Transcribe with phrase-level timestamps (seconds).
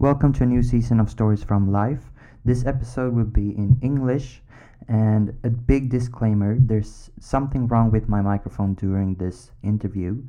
[0.00, 2.12] Welcome to a new season of Stories from Life.
[2.44, 4.42] This episode will be in English,
[4.86, 10.22] and a big disclaimer there's something wrong with my microphone during this interview.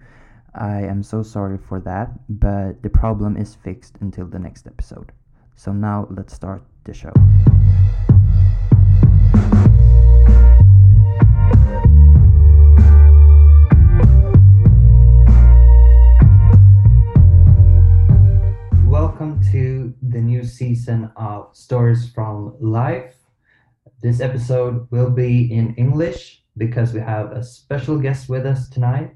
[0.56, 5.12] I am so sorry for that, but the problem is fixed until the next episode.
[5.56, 7.14] So now let's start the show.
[20.40, 23.16] New season of Stories from Life.
[24.02, 29.16] This episode will be in English because we have a special guest with us tonight,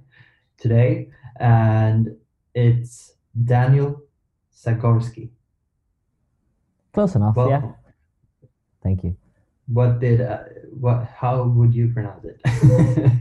[0.57, 2.09] today, and
[2.53, 3.13] it's
[3.53, 4.02] Daniel
[4.53, 5.30] Zagorski.
[6.94, 7.61] Close enough, yeah.
[8.83, 9.16] Thank you.
[9.67, 10.44] What did uh,
[10.77, 11.08] what?
[11.21, 12.38] How would you pronounce it?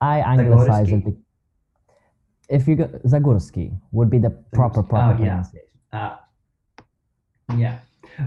[0.00, 1.04] I anglicize it.
[2.50, 5.40] If you go Zagorski would be the proper proper Oh, yeah.
[5.40, 5.68] pronunciation.
[5.92, 6.27] Ah,
[7.56, 7.78] yeah.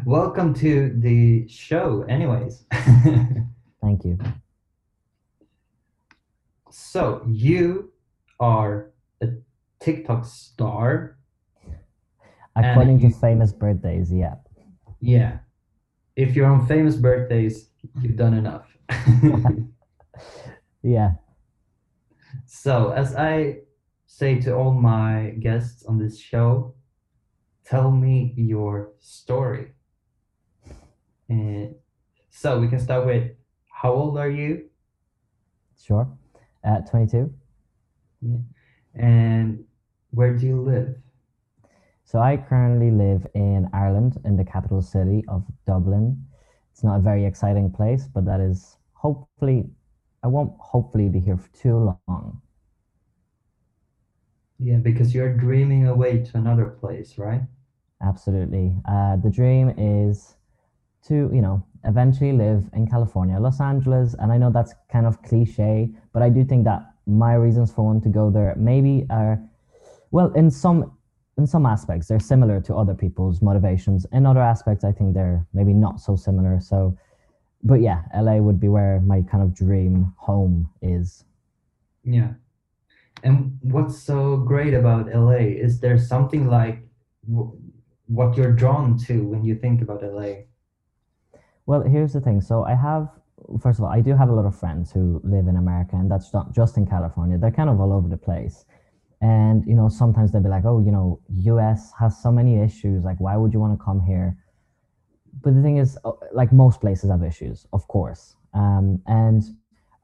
[0.06, 2.04] Welcome to the show.
[2.08, 2.64] Anyways,
[3.82, 4.18] Thank you.
[6.70, 7.92] so you
[8.40, 9.28] are a
[9.80, 11.18] TikTok star.
[12.56, 14.36] According to you- famous birthdays, yeah.
[15.00, 15.40] Yeah.
[16.16, 17.70] If you're on famous birthdays,
[18.02, 18.68] you've done enough.
[20.84, 21.12] Yeah.
[22.48, 23.60] so, as I
[24.08, 26.74] say to all my guests on this show,
[27.72, 29.72] tell me your story.
[31.30, 31.74] And
[32.30, 33.32] so we can start with
[33.70, 34.66] how old are you?
[35.82, 36.06] Sure.
[36.66, 37.34] Uh, 22.
[38.94, 39.64] And
[40.10, 40.96] where do you live?
[42.04, 46.22] So I currently live in Ireland, in the capital city of Dublin.
[46.74, 49.70] It's not a very exciting place, but that is hopefully,
[50.24, 52.42] I won't hopefully be here for too long.
[54.60, 57.42] Yeah, because you're dreaming away to another place, right?
[58.04, 58.76] Absolutely.
[58.88, 60.36] Uh, the dream is
[61.08, 64.16] to, you know, eventually live in California, Los Angeles.
[64.20, 67.84] And I know that's kind of cliche, but I do think that my reasons for
[67.84, 69.40] wanting to go there maybe are,
[70.12, 70.92] well, in some
[71.38, 74.06] in some aspects they're similar to other people's motivations.
[74.12, 76.60] In other aspects, I think they're maybe not so similar.
[76.60, 76.98] So,
[77.64, 81.24] but yeah, LA would be where my kind of dream home is.
[82.04, 82.34] Yeah.
[83.24, 85.46] And what's so great about LA?
[85.66, 86.84] Is there something like
[88.12, 90.32] what you're drawn to when you think about LA?
[91.66, 92.42] Well, here's the thing.
[92.42, 93.10] So I have,
[93.62, 96.12] first of all, I do have a lot of friends who live in America, and
[96.12, 97.38] that's not just in California.
[97.38, 98.66] They're kind of all over the place.
[99.22, 101.22] And, you know, sometimes they'll be like, oh, you know,
[101.54, 103.06] US has so many issues.
[103.06, 104.38] Like, why would you want to come here?
[105.42, 108.36] But the thing is, uh, like, most places have issues, of course.
[108.54, 109.44] Um, and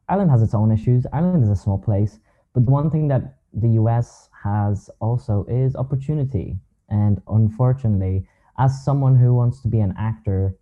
[0.08, 1.06] Ireland has its own issues.
[1.12, 2.20] Ireland is a small place.
[2.54, 6.58] But the one thing that the US has also is opportunity.
[6.90, 8.28] And unfortunately,
[8.58, 10.56] as someone who wants to be an actor,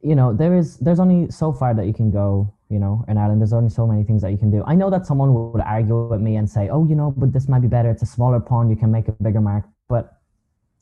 [0.00, 3.18] you know there is there's only so far that you can go you know in
[3.18, 3.40] ireland.
[3.40, 4.62] There's only so many things that you can do.
[4.66, 7.48] I know that someone would argue with me and say oh you know but this
[7.48, 7.90] might be better.
[7.90, 8.70] It's a smaller pond.
[8.70, 9.64] You can make a bigger mark.
[9.88, 10.18] But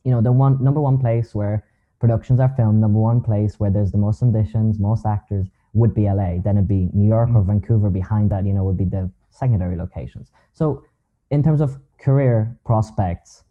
[0.04, 1.64] you know the one number one place where
[1.98, 6.04] productions are filmed number one place where there's the most auditions most actors would be
[6.10, 7.46] la then it'd be new york or mm.
[7.46, 7.90] vancouver.
[7.90, 10.30] Behind that you know would be the secondary locations.
[10.52, 10.84] So
[11.30, 13.44] in terms of career prospects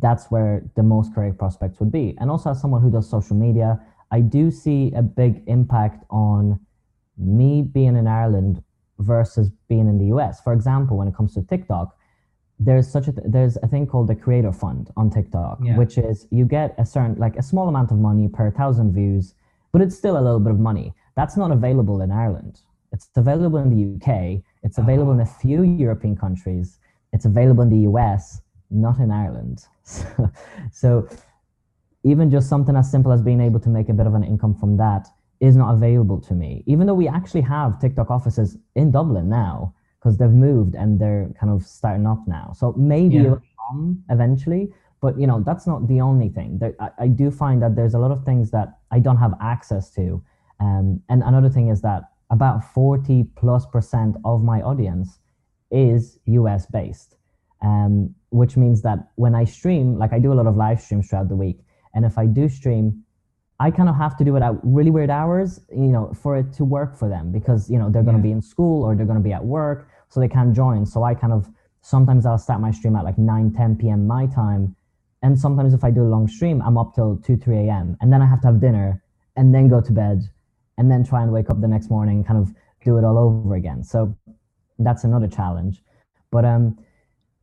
[0.00, 3.36] that's where the most career prospects would be and also as someone who does social
[3.36, 6.60] media I do see a big impact on
[7.18, 8.62] me being in Ireland
[8.98, 10.40] versus being in the US.
[10.40, 11.96] For example, when it comes to TikTok,
[12.60, 15.76] there's such a th- there's a thing called the Creator Fund on TikTok, Yeah.
[15.76, 19.34] which is you get a certain like a small amount of money per thousand views,
[19.72, 20.94] but it's still a little bit of money.
[21.16, 22.60] That's not available in Ireland.
[22.92, 24.42] It's available in the UK.
[24.62, 24.86] It's uh-huh.
[24.86, 26.78] available in a few European countries.
[27.12, 29.66] It's available in the US, not in Ireland.
[29.84, 30.30] So,
[30.72, 31.08] so
[32.02, 34.54] even just something as simple as being able to make a bit of an income
[34.54, 35.06] from that
[35.40, 36.62] is not available to me.
[36.66, 41.30] Even though we actually have TikTok offices in Dublin now, because they've moved and they're
[41.40, 42.52] kind of starting up now.
[42.54, 43.22] So maybe Yeah.
[43.24, 46.58] it will come eventually, but you know that's not the only thing.
[46.58, 49.34] There, I, I do find that there's a lot of things that I don't have
[49.40, 50.22] access to,
[50.60, 55.18] um, and another thing is that about forty plus percent of my audience
[55.70, 57.13] is US based,
[57.64, 61.08] um, which means that when I stream, like I do a lot of live streams
[61.08, 61.58] throughout the week,
[61.94, 63.02] and if I do stream,
[63.60, 66.52] I kind of have to do it at really weird hours, you know, for it
[66.54, 68.30] to work for them because you know they're going to Yeah.
[68.30, 70.84] be in school or they're going to be at work, so they can't join.
[70.86, 71.48] So I kind of
[71.80, 74.06] sometimes I'll start my stream at like 9, 10 p.m.
[74.06, 74.74] my time,
[75.22, 77.96] and sometimes if I do a long stream, I'm up till 2, 3 a.m.
[78.00, 79.02] and then I have to have dinner
[79.36, 80.22] and then go to bed,
[80.78, 82.52] and then try and wake up the next morning, kind of
[82.84, 83.82] do it all over again.
[83.82, 84.16] So
[84.78, 85.82] that's another challenge.
[86.30, 86.78] But um,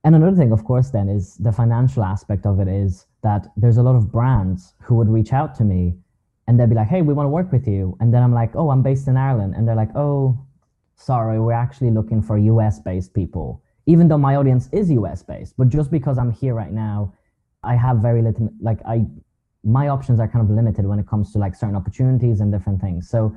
[0.03, 3.77] and another thing, of course, then is the financial aspect of it is that there's
[3.77, 5.95] a lot of brands who would reach out to me
[6.47, 7.95] and they'd be like, hey, we want to work with you.
[7.99, 9.53] And then I'm like, oh, I'm based in Ireland.
[9.55, 10.37] And they're like, oh,
[10.95, 15.55] sorry, we're actually looking for US based people, even though my audience is US based.
[15.55, 17.13] But just because I'm here right now,
[17.63, 19.05] I have very little, like, I,
[19.63, 22.81] my options are kind of limited when it comes to like certain opportunities and different
[22.81, 23.07] things.
[23.07, 23.35] So,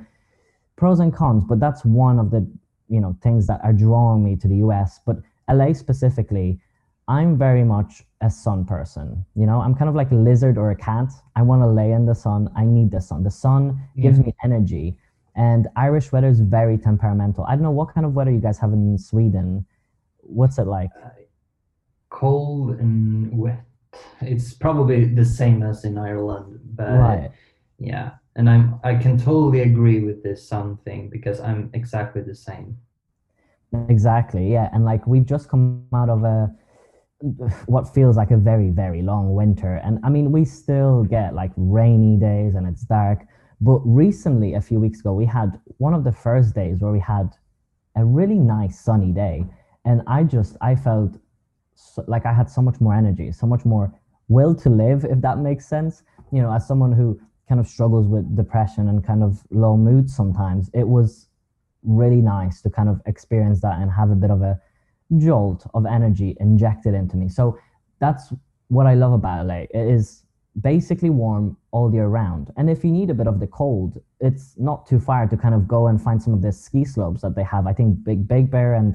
[0.76, 2.50] pros and cons, but that's one of the,
[2.88, 5.00] you know, things that are drawing me to the US.
[5.04, 5.18] But
[5.50, 6.58] LA specifically,
[7.06, 9.24] I'm very much a sun person.
[9.34, 11.12] You know, I'm kind of like a lizard or a cat.
[11.36, 12.50] I want to lay in the sun.
[12.56, 13.22] I need the sun.
[13.24, 14.02] The sun yeah.
[14.04, 14.96] gives me energy.
[15.36, 17.44] And Irish weather is very temperamental.
[17.44, 19.66] I don't know what kind of weather you guys have in Sweden.
[20.20, 20.90] What's it like?
[21.04, 21.10] Uh,
[22.08, 23.64] cold and wet.
[24.20, 27.30] It's probably the same as in Ireland, but right.
[27.78, 28.12] yeah.
[28.36, 32.78] And I'm I can totally agree with this sun thing because I'm exactly the same.
[33.88, 34.52] Exactly.
[34.52, 36.54] Yeah, and like we've just come out of a
[37.66, 41.52] what feels like a very very long winter and i mean we still get like
[41.56, 43.20] rainy days and it's dark
[43.62, 47.00] but recently a few weeks ago we had one of the first days where we
[47.00, 47.30] had
[47.96, 49.46] a really nice sunny day
[49.86, 51.16] and i just i felt
[51.74, 53.90] so, like i had so much more energy so much more
[54.28, 57.18] will to live if that makes sense you know as someone who
[57.48, 61.28] kind of struggles with depression and kind of low mood sometimes it was
[61.84, 64.60] really nice to kind of experience that and have a bit of a
[65.18, 67.28] jolt of energy injected into me.
[67.28, 67.58] So
[68.00, 68.32] that's
[68.68, 69.64] what I love about LA.
[69.70, 70.24] It is
[70.60, 72.52] basically warm all year round.
[72.56, 75.54] And if you need a bit of the cold, it's not too far to kind
[75.54, 77.66] of go and find some of the ski slopes that they have.
[77.66, 78.94] I think Big Big Bear and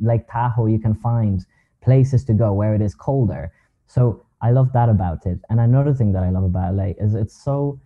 [0.00, 1.44] Lake Tahoe, you can find
[1.82, 3.52] places to go where it is colder.
[3.86, 5.38] So I love that about it.
[5.50, 7.80] And another thing that I love about LA is it's so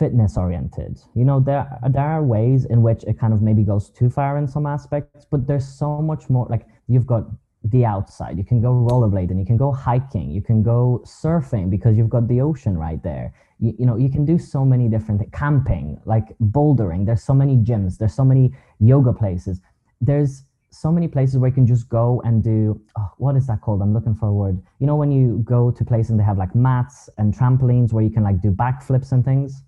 [0.00, 0.98] fitness oriented.
[1.14, 1.64] You know, there
[1.96, 5.26] there are ways in which it kind of maybe goes too far in some aspects,
[5.32, 6.46] but there's so much more.
[6.54, 7.24] Like you've got
[7.64, 8.38] the outside.
[8.38, 9.38] You can go rollerblading.
[9.38, 10.30] You can go hiking.
[10.30, 13.34] You can go surfing because you've got the ocean right there.
[13.58, 17.04] You, you know, you can do so many different camping, like bouldering.
[17.04, 17.98] There's so many gyms.
[17.98, 19.60] There's so many yoga places.
[20.00, 23.60] There's so many places where you can just go and do oh, what is that
[23.60, 23.82] called?
[23.82, 24.56] I'm looking for a word.
[24.78, 28.04] You know, when you go to places and they have like mats and trampolines where
[28.04, 29.62] you can like do backflips and things.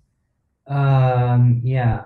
[0.67, 2.05] Um, yeah,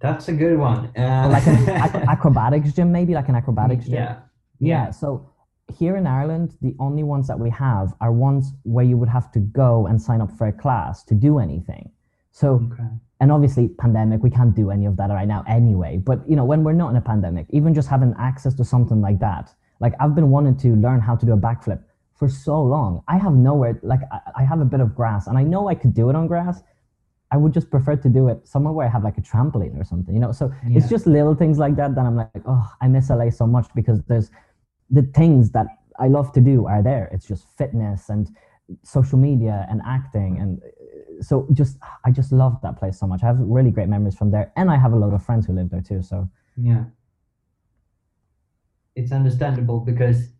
[0.00, 0.90] that's a good one.
[0.96, 1.68] Uh, like an
[2.08, 3.94] acrobatics gym, maybe like an acrobatics gym.
[3.94, 4.16] Yeah.
[4.58, 4.86] yeah.
[4.86, 4.90] Yeah.
[4.90, 5.30] So
[5.78, 9.32] here in Ireland, the only ones that we have are ones where you would have
[9.32, 11.90] to go and sign up for a class to do anything.
[12.32, 12.82] So, okay.
[13.20, 15.98] and obviously, pandemic, we can't do any of that right now anyway.
[15.98, 19.00] But you know, when we're not in a pandemic, even just having access to something
[19.00, 21.82] like that, like I've been wanting to learn how to do a backflip
[22.14, 23.02] for so long.
[23.08, 25.74] I have nowhere, like I, I have a bit of grass, and I know I
[25.74, 26.62] could do it on grass,
[27.30, 29.84] I would just prefer to do it somewhere where I have like a trampoline or
[29.84, 30.32] something, you know.
[30.32, 30.78] So yeah.
[30.78, 33.66] it's just little things like that that I'm like, oh, I miss LA so much
[33.74, 34.30] because there's
[34.90, 35.66] the things that
[35.98, 37.08] I love to do are there.
[37.12, 38.30] It's just fitness and
[38.82, 43.22] social media and acting and uh, so just I just love that place so much.
[43.22, 45.52] I have really great memories from there, and I have a lot of friends who
[45.52, 46.02] live there too.
[46.02, 46.84] So yeah,
[48.96, 50.30] it's understandable because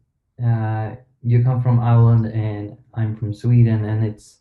[0.45, 4.39] uh, you come from Ireland and I'm from Sweden, and it's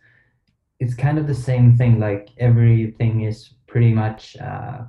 [0.83, 1.99] it's kind of the same thing.
[1.99, 4.79] Like everything is pretty much uh,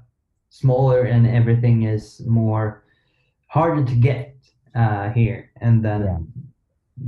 [0.49, 2.85] smaller and everything is more
[3.47, 4.35] harder to get
[4.75, 6.19] uh, here and then yeah.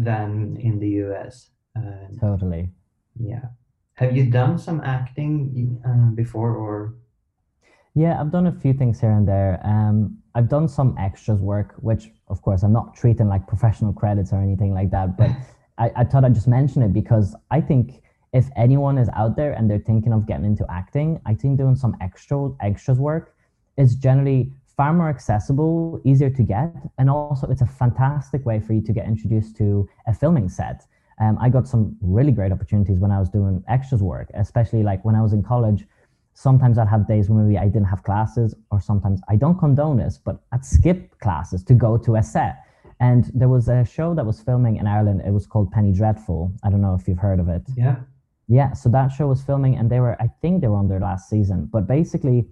[0.09, 1.51] than in the US.
[1.77, 2.71] Uh, totally.
[3.19, 3.47] Yeah.
[3.95, 6.95] Have you done some acting uh, before or?
[7.95, 9.59] Yeah, I've done a few things here and there.
[9.65, 14.33] Um, I've done some extras work, which of course I'm not treating like professional credits
[14.33, 15.31] or anything like that, but
[15.79, 18.03] I, I thought I'd just mention it because I think
[18.37, 21.75] if anyone is out there and they're thinking of getting into acting, I think doing
[21.75, 23.35] some extra extras work
[23.79, 28.75] is generally far more accessible, easier to get, and also it's a fantastic way for
[28.75, 30.79] you to get introduced to a filming set.
[31.19, 35.03] Um, I got some really great opportunities when I was doing extras work, especially like
[35.03, 35.87] when I was in college.
[36.35, 39.97] Sometimes I'd have days when maybe I didn't have classes, or sometimes I don't condone
[39.97, 42.57] this, but I'd skip classes to go to a set.
[43.01, 45.23] And there was a show that was filming in Ireland.
[45.25, 46.53] It was called Penny Dreadful.
[46.63, 47.63] I don't know if you've heard of it.
[47.77, 47.97] Yeah.
[48.49, 51.01] Yeah, so that show was filming, and they were, I think, they were on their
[51.01, 51.69] last season.
[51.73, 52.47] But basically,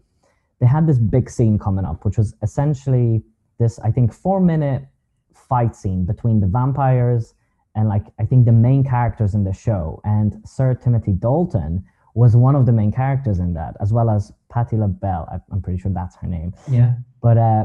[0.60, 3.22] they had this big scene coming up, which was essentially
[3.58, 4.84] this, I think, four minute
[5.34, 7.34] fight scene between the vampires
[7.76, 10.00] and, like, I think the main characters in the show.
[10.04, 11.84] And Sir Timothy Dalton
[12.14, 15.42] was one of the main characters in that, as well as Patti LaBelle.
[15.50, 16.54] I'm pretty sure that's her name.
[16.70, 16.94] Yeah.
[17.20, 17.64] But uh,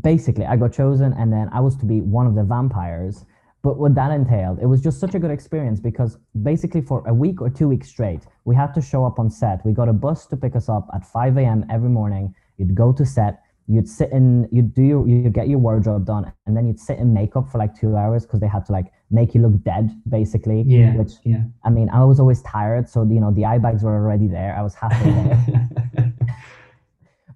[0.00, 3.24] basically, I got chosen, and then I was to be one of the vampires
[3.62, 7.14] but what that entailed, it was just such a good experience because basically for a
[7.14, 9.64] week or two weeks straight, we had to show up on set.
[9.64, 11.66] We got a bus to pick us up at 5 a.m.
[11.68, 12.34] every morning.
[12.56, 16.32] You'd go to set, you'd sit in, you'd do your, you'd get your wardrobe done,
[16.46, 18.92] and then you'd sit in makeup for like two hours because they had to like
[19.10, 20.62] make you look dead, basically.
[20.62, 20.94] Yeah.
[20.94, 21.42] Which yeah.
[21.64, 24.56] I mean, I was always tired, so you know the eye bags were already there.
[24.56, 25.68] I was halfway there.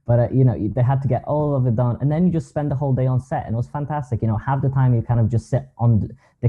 [0.06, 2.32] but uh, you know they had to get all of it done and then you
[2.32, 4.68] just spend the whole day on set and it was fantastic you know half the
[4.68, 6.48] time you kind of just sit on the,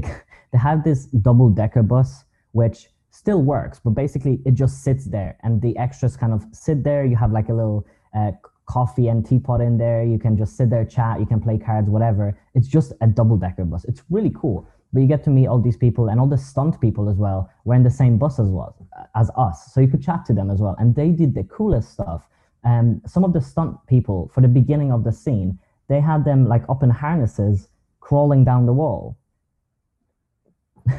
[0.52, 5.36] they, have this double decker bus which still works but basically it just sits there
[5.42, 8.30] and the extras kind of sit there you have like a little uh,
[8.66, 11.88] coffee and teapot in there you can just sit there chat you can play cards
[11.88, 12.36] whatever.
[12.54, 13.84] It's just a double decker bus.
[13.84, 16.80] It's really cool but you get to meet all these people and all the stunt
[16.80, 18.76] people as well were in the same bus as well
[19.16, 21.90] as us so you could chat to them as well and they did the coolest
[21.90, 22.28] stuff
[22.64, 26.48] and some of the stunt people for the beginning of the scene they had them
[26.48, 27.68] like up in harnesses
[28.00, 29.16] crawling down the wall.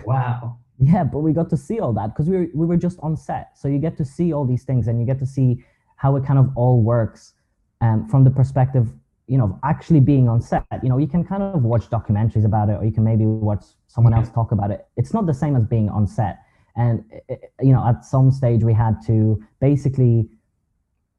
[0.05, 0.59] Wow.
[0.77, 3.15] Yeah but we got to see all that because we were, we were just on
[3.15, 3.57] set.
[3.57, 5.63] So you get to see all these things and you get to see
[5.95, 7.33] how it kind of all works
[7.79, 8.89] um, from the perspective
[9.27, 10.65] you know actually being on set.
[10.83, 13.63] You know you can kind of watch documentaries about it or you can maybe watch
[13.87, 14.85] someone else talk about it.
[14.97, 16.39] It's not the same as being on set.
[16.75, 20.29] And eh, eh, you know at some stage we had to basically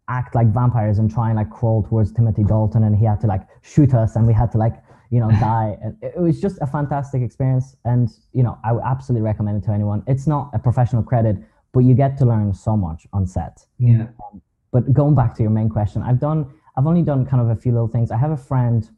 [0.08, 3.26] act like vampires and try and like crawl towards Timothy Dalton and he had to
[3.26, 5.76] like shoot us and we had to like you know die.
[5.82, 9.66] And it was just a fantastic experience and you know I would absolutely recommend it
[9.66, 10.02] to anyone.
[10.06, 11.36] It's not a professional credit
[11.72, 13.64] but you get to learn so much on set.
[13.78, 14.06] Yeah.
[14.32, 14.40] Um,
[14.72, 17.60] but going back to your main question I've done I've only done kind of a
[17.60, 18.10] few little things.
[18.10, 18.88] I have a friend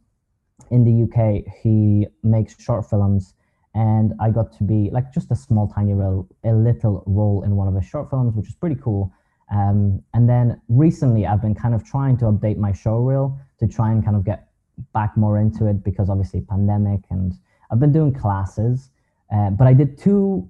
[0.70, 3.34] in the UK he makes short films
[3.74, 7.54] and I got to be like just a small tiny role a little role in
[7.56, 9.12] one of his short films which is pretty cool
[9.50, 13.66] um, and then recently, I've been kind of trying to update my show reel to
[13.66, 14.48] try and kind of get
[14.92, 17.32] back more into it because obviously pandemic and
[17.70, 18.90] I've been doing classes.
[19.32, 20.48] Uh, but I did two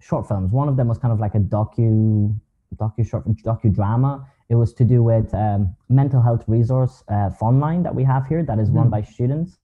[0.00, 0.52] short films.
[0.52, 2.34] One of them was kind of like a docu
[2.76, 4.26] docu short docudrama.
[4.48, 8.42] It was to do with um, mental health resource uh, line that we have here
[8.42, 8.90] that is run mm.
[8.90, 9.58] by students,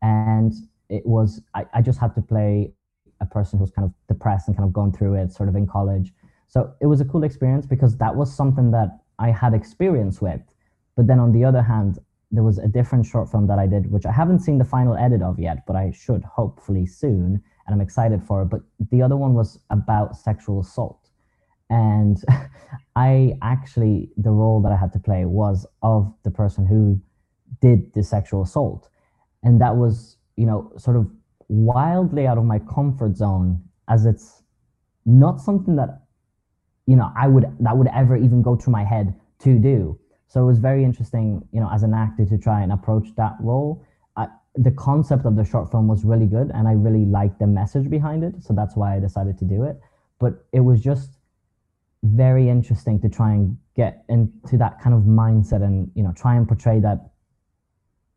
[0.00, 0.54] and
[0.88, 2.72] it was I, I just had to play
[3.20, 5.66] a person who's kind of depressed and kind of going through it sort of in
[5.66, 6.12] college
[6.48, 10.40] so it was a cool experience because that was something that I had experience with.
[10.96, 11.98] But then on the other hand,
[12.30, 14.96] there was a different short film that I did, which I haven't seen the final
[14.96, 17.42] edit of yet, but I should hopefully soon.
[17.66, 18.46] And I'm excited for it.
[18.46, 18.60] But
[18.90, 21.08] the other one was about sexual assault.
[21.70, 22.22] And
[22.96, 27.00] I actually, the role that I had to play was of the person who
[27.60, 28.88] did the sexual assault.
[29.42, 31.08] And that was, you know, sort of
[31.48, 34.42] wildly out of my comfort zone as it's
[35.04, 36.05] not something that
[36.86, 39.98] you know I would that would ever even go through my head to do.
[40.28, 43.34] So it was very interesting, you know, as an actor to try and approach that
[43.40, 43.84] role.
[44.16, 44.26] I,
[44.56, 47.88] the concept of the short film was really good, and I really liked the message
[47.88, 48.42] behind it.
[48.42, 49.80] So that's why I decided to do it.
[50.18, 51.18] But it was just
[52.02, 56.34] very interesting to try and get into that kind of mindset and you know try
[56.36, 57.10] and portray that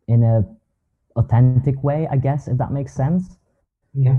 [0.08, 0.44] in a
[1.16, 3.38] authentic way i guess if that makes sense
[3.94, 4.18] yeah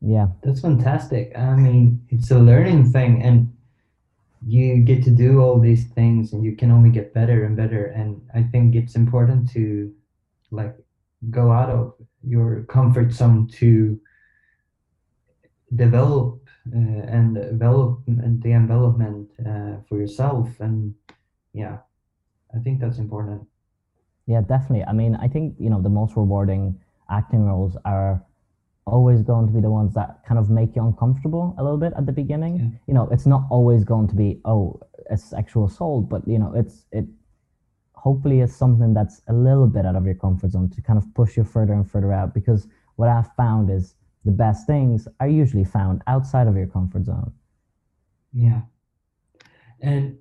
[0.00, 0.28] yeah.
[0.42, 1.32] That's fantastic.
[1.36, 3.52] I mean it's a learning thing and
[4.46, 7.86] you get to do all these things and you can only get better and better.
[7.86, 9.92] And i think it's important to
[10.50, 10.76] like
[11.30, 14.00] go out of your comfort zone to
[15.74, 16.40] develop
[16.72, 20.48] uh, and develop and the envelopment uh, for yourself.
[20.60, 20.94] And
[21.52, 21.78] yeah
[22.54, 23.42] i think that's important.
[24.26, 24.84] Yeah definitely.
[24.84, 26.78] I mean i think you know the most rewarding
[27.10, 28.22] acting roles are
[28.88, 31.92] always going to be the ones that kind of make you uncomfortable a little bit
[31.96, 32.56] at the beginning.
[32.56, 32.78] Yeah.
[32.86, 34.80] You know, it's not always going to be oh
[35.10, 37.06] a sexual assault, but you know, it's it
[37.94, 41.12] hopefully is something that's a little bit out of your comfort zone to kind of
[41.14, 42.34] push you further and further out.
[42.34, 42.66] Because
[42.96, 47.32] what I've found is the best things are usually found outside of your comfort zone.
[48.32, 48.62] Yeah,
[49.80, 50.18] and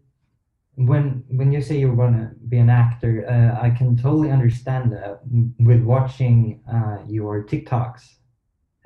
[0.75, 4.91] when when you say you want to be an actor, uh, I can totally understand
[4.93, 5.21] that
[5.59, 8.17] with watching uh, your TikToks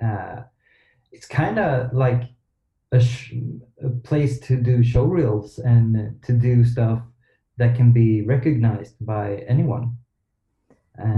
[0.03, 0.41] uh,
[1.11, 2.23] it's kind of like
[2.91, 3.03] a,
[3.83, 7.01] a place to do showreels and to do stuff
[7.57, 9.97] that can be recognized by anyone.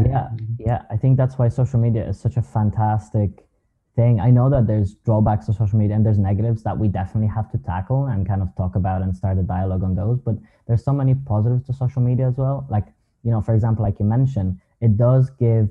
[0.05, 0.81] yeah, yeah.
[0.89, 3.47] I think that's why social media is such a fantastic
[3.95, 4.19] thing.
[4.19, 7.51] I know that there's drawbacks to social media and there's negatives that we definitely have
[7.51, 10.19] to tackle and kind of talk about and start a dialogue on those.
[10.19, 10.35] But
[10.67, 12.65] there's so many positives to social media as well.
[12.69, 12.87] Like,
[13.23, 15.69] you know, for example, like you mentioned, it does give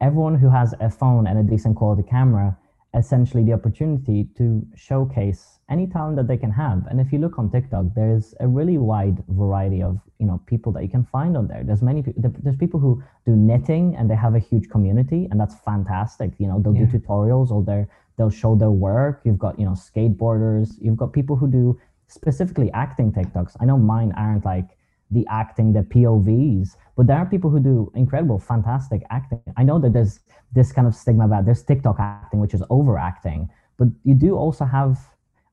[0.00, 2.56] everyone who has a phone and a decent quality camera
[2.94, 6.86] essentially the opportunity to showcase any talent that they can have.
[6.86, 10.72] And if you look on tiktok there's a really wide variety of you know people
[10.72, 11.62] that you can find on there.
[11.64, 15.56] There's many there's people who do knitting and they have a huge community and that's
[15.56, 16.32] fantastic.
[16.38, 16.86] You know they'll yeah.
[16.86, 17.86] do tutorials or they
[18.16, 19.20] they'll show their work.
[19.24, 20.70] You've got you know skateboarders.
[20.80, 21.78] You've got people who do
[22.08, 23.54] specifically acting tiktoks.
[23.60, 24.70] I know mine aren't like
[25.10, 29.40] the acting the povs but there are people who do incredible, fantastic acting.
[29.56, 30.18] I know that there's
[30.52, 34.64] this kind of stigma about there's TikTok acting, which is overacting, but you do also
[34.64, 34.98] have.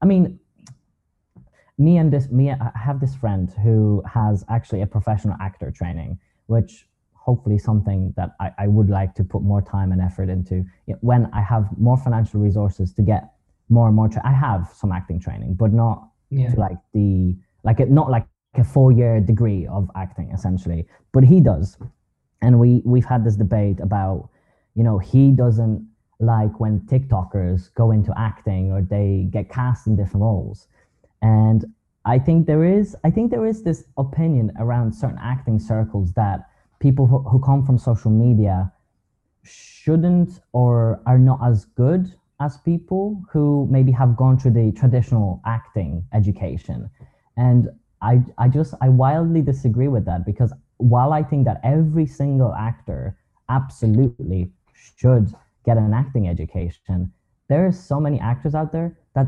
[0.02, 0.40] I mean,
[1.78, 6.18] me and this me, I have this friend who has actually a professional actor training,
[6.48, 10.66] which hopefully something that I, I would like to put more time and effort into
[11.02, 13.34] when I have more financial resources to get
[13.70, 14.10] more and more.
[14.10, 16.50] Tra- I have some acting training, but not Yeah.
[16.52, 18.26] to like the like it not like
[18.58, 21.78] a four year degree of acting essentially, but he does,
[22.42, 24.30] and we we've had this debate about
[24.76, 25.88] you know he doesn't
[26.20, 30.68] like when TikTokers go into acting or they get cast in different roles,
[31.22, 31.66] and
[32.06, 36.48] I think there is I think there is this opinion around certain acting circles that
[36.80, 38.72] people who, who come from social media
[39.44, 45.42] shouldn't or are not as good as people who maybe have gone through the traditional
[45.46, 46.90] acting education.
[47.38, 47.70] And
[48.12, 50.52] i i just i wildly disagree with that because
[50.94, 53.02] while i think that every single actor
[53.60, 54.42] absolutely
[54.74, 55.26] should
[55.66, 57.12] get an acting education
[57.50, 59.28] there are so many actors out there that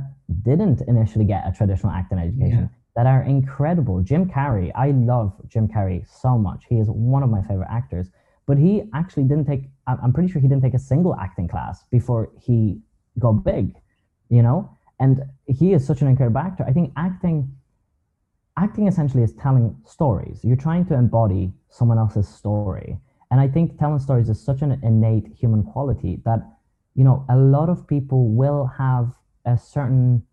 [0.50, 2.76] didn't initially get a traditional acting education Yeah.
[2.98, 3.96] that are incredible.
[4.10, 6.62] Jim carrey i love jim carrey so much.
[6.72, 8.08] He is one of my favorite actors
[8.48, 11.48] but he actually didn't take i'm I'm pretty sure he didn't take a single acting
[11.54, 12.58] class before he
[13.24, 13.66] got big
[14.38, 14.60] you know?
[15.00, 15.14] And
[15.60, 16.64] he is such an incredible actor.
[16.68, 17.38] I think acting
[18.58, 20.40] acting essentially is telling stories.
[20.44, 22.98] You're trying to embody someone else's story.
[23.30, 26.40] And i think telling stories is such an innate human quality that
[26.96, 29.14] you know a lot of people will have
[29.46, 30.24] a certain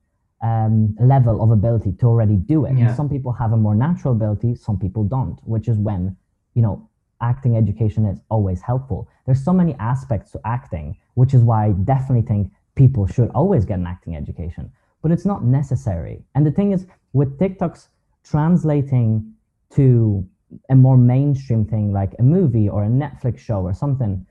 [0.43, 2.77] um, level of ability to already do it.
[2.77, 2.95] Yeah.
[2.95, 6.17] some people have a more natural ability some people don't which is when
[6.55, 6.89] you know
[7.21, 9.09] acting education is always helpful.
[9.27, 13.65] There's so many aspects to acting which is why i definitely think people should always
[13.65, 14.71] get an acting education.
[15.03, 16.23] But it's not necessary.
[16.35, 17.89] And the thing is with tiktoks
[18.25, 19.33] translating
[19.75, 20.27] to
[20.71, 24.27] a more mainstream thing like a movie or a netflix show or something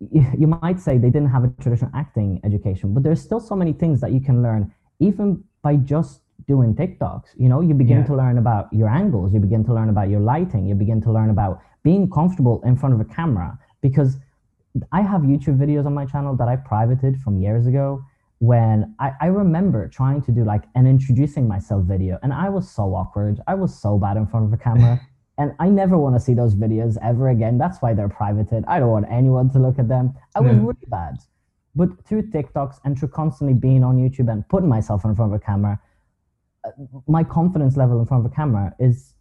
[0.00, 3.72] you, might say they didn't have a traditional acting education but there's still so many
[3.72, 8.06] things that you can learn even by just doing tiktoks you know you begin Yeah.
[8.06, 11.12] to learn about your angles you begin to learn about your lighting you begin to
[11.12, 14.18] learn about being comfortable in front of a camera because
[14.92, 18.02] i have youtube videos on my channel that i privated from years ago
[18.40, 22.70] when I, I remember trying to do like an introducing myself video and i was
[22.70, 23.40] so awkward.
[23.48, 25.00] I was so bad in front of a camera
[25.38, 27.58] and i never want to see those videos ever again.
[27.58, 28.64] That's why they're privated.
[28.68, 30.14] I don't want anyone to look at them.
[30.36, 30.60] I was Yeah.
[30.62, 31.16] really bad.
[31.74, 35.40] But through tiktoks and through constantly being on youtube and putting myself in front of
[35.40, 35.80] a camera
[36.64, 36.70] uh,
[37.08, 39.14] my confidence level in front of a camera is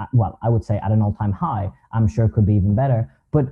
[0.00, 1.70] uh, well i would say at an all-time high.
[1.92, 3.00] I'm sure it could be even better.
[3.32, 3.46] But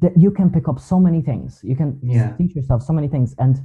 [0.00, 2.32] th- you can pick up so many things you can Yeah.
[2.36, 3.60] teach yourself so many things and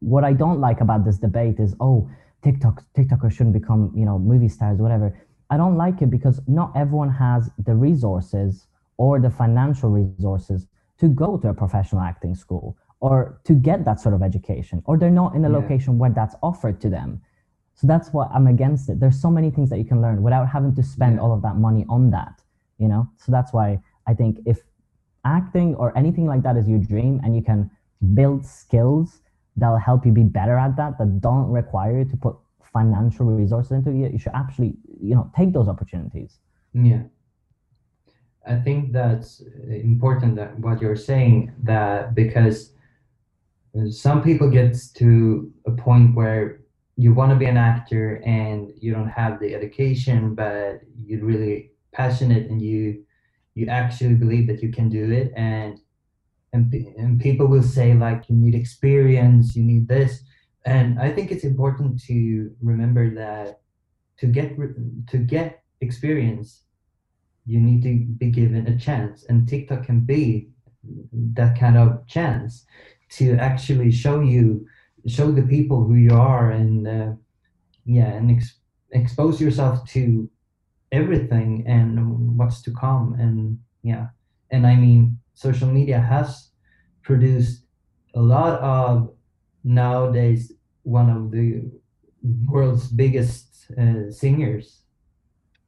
[0.00, 2.08] what i don't like about this debate is oh
[2.42, 5.08] tiktok tiktokers shouldn't become you know movie stars whatever
[5.50, 10.66] i don't like it because not everyone has the resources or the financial resources
[10.98, 14.98] to go to a professional acting school or to get that sort of education or
[14.98, 15.56] they're not in a Yeah.
[15.58, 17.20] location where that's offered to them
[17.74, 20.48] so that's why i'm against it there's so many things that you can learn without
[20.48, 21.22] having to spend Yeah.
[21.22, 22.42] all of that money on that
[22.78, 24.58] you know so that's why i think if
[25.36, 27.60] acting or anything like that is your dream and you can
[28.18, 29.08] build skills
[29.56, 32.34] that'll help you be better at that that don't require you to put
[32.78, 34.72] financial resources into it you should actually
[35.08, 36.32] you know take those opportunities
[36.72, 37.02] Yeah.
[38.54, 39.30] I think that's
[39.90, 42.72] important that what you're saying that because
[43.90, 45.10] some people get to
[45.66, 46.60] a point where
[46.96, 51.56] you want to be an actor and you don't have the education but you're really
[51.92, 53.04] passionate and you
[53.58, 55.80] you actually believe that you can do it and
[56.52, 60.22] and, and people will say like you need experience you need this.
[60.64, 63.60] And i think it's important to remember that
[64.20, 64.48] to get
[65.12, 66.64] to get experience
[67.46, 67.92] you need to
[68.22, 70.48] be given a chance and tiktok can be
[71.38, 72.66] that kind of chance
[73.10, 74.66] to actually show you
[75.06, 77.12] show the people who you are and uh,
[77.84, 78.58] yeah and ex-
[78.90, 80.28] expose yourself to
[80.92, 83.14] everything and what's to come.
[83.18, 84.08] And yeah.
[84.50, 86.50] And i mean social media has
[87.02, 87.64] produced
[88.14, 89.12] a lot of
[89.64, 91.62] nowadays one of the
[92.46, 94.82] world's biggest uh, singers.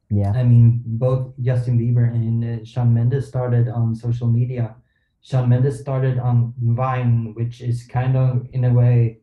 [0.09, 0.31] Yeah.
[0.31, 4.75] I mean, both Justin Bieber and uh, Shawn Mendes started on social media.
[5.21, 9.19] Shawn Mendes started on Vine, which is kind of, in a way,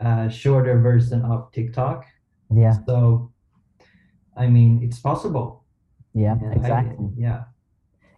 [0.00, 2.04] a shorter version of TikTok.
[2.54, 2.76] yeah.
[2.86, 3.32] So,
[4.38, 5.46] I mean, it's possible.
[6.14, 7.40] yeah And I- exactly yeah.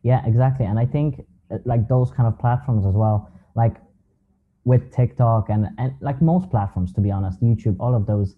[0.02, 0.66] Yeah, exactly.
[0.70, 1.10] And I think
[1.50, 3.76] uh, like those kind of platforms as well, like
[4.64, 8.36] with TikTok and, and like most platforms, to be honest, YouTube, all of those,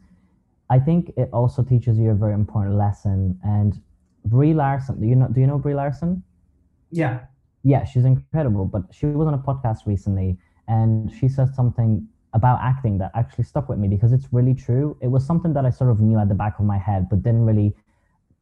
[0.70, 3.38] I think it also teaches you a very important lesson.
[3.44, 3.80] And
[4.24, 5.00] Brie Larson.
[5.00, 5.28] Do you know?
[5.28, 6.22] Do you know Brie Larson?
[6.90, 7.20] Yeah.
[7.64, 8.64] Yeah, she's incredible.
[8.64, 13.44] But she was on a podcast recently, and she said something about acting that actually
[13.44, 14.96] stuck with me because it's really true.
[15.00, 17.22] It was something that I sort of knew at the back of my head, but
[17.22, 17.74] didn't really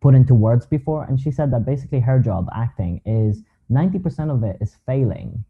[0.01, 1.05] put into words before.
[1.05, 5.45] And she said that basically her job, acting, is 90% of it is failing.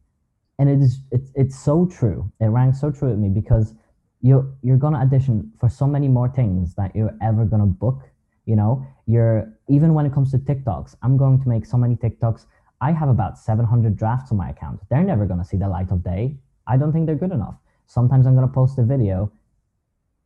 [0.59, 2.31] And it is it's it's so true.
[2.39, 3.73] It rang so true with me because
[4.21, 8.03] you you're gonna audition for so many more things that you're ever gonna book.
[8.45, 11.97] You know, you're even when it comes to TikToks, I'm going to make so many
[11.97, 12.45] TikToks.
[12.83, 14.81] I have about 700 drafts on my account.
[14.91, 16.37] They're never gonna see the light of day.
[16.67, 17.57] I don't think they're good enough.
[17.97, 19.33] Sometimes I'm gonna post a video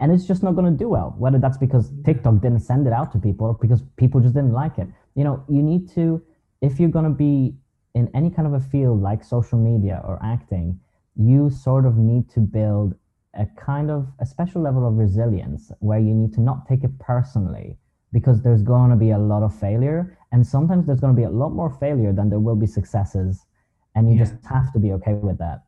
[0.01, 2.93] and it's just not going to do well whether that's because tiktok didn't send it
[2.93, 4.89] out to people or because people just didn't like it.
[5.15, 6.21] You know you need to
[6.61, 7.55] if you're going to be
[7.95, 10.81] in any kind of a field like social media or acting
[11.17, 12.95] you sort of need to build
[13.35, 16.99] a kind of a special level of resilience where you need to not take it
[16.99, 17.79] personally
[18.13, 21.29] because there's going to be a lot of failure and sometimes there's going to be
[21.33, 23.47] a lot more failure than there will be successes
[23.95, 24.25] and you Yeah.
[24.25, 25.64] just have to be okay with that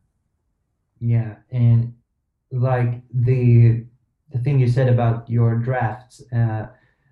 [0.99, 1.93] Yeah, and
[2.51, 3.85] like the
[4.31, 6.67] the thing you said about your drafts, uh,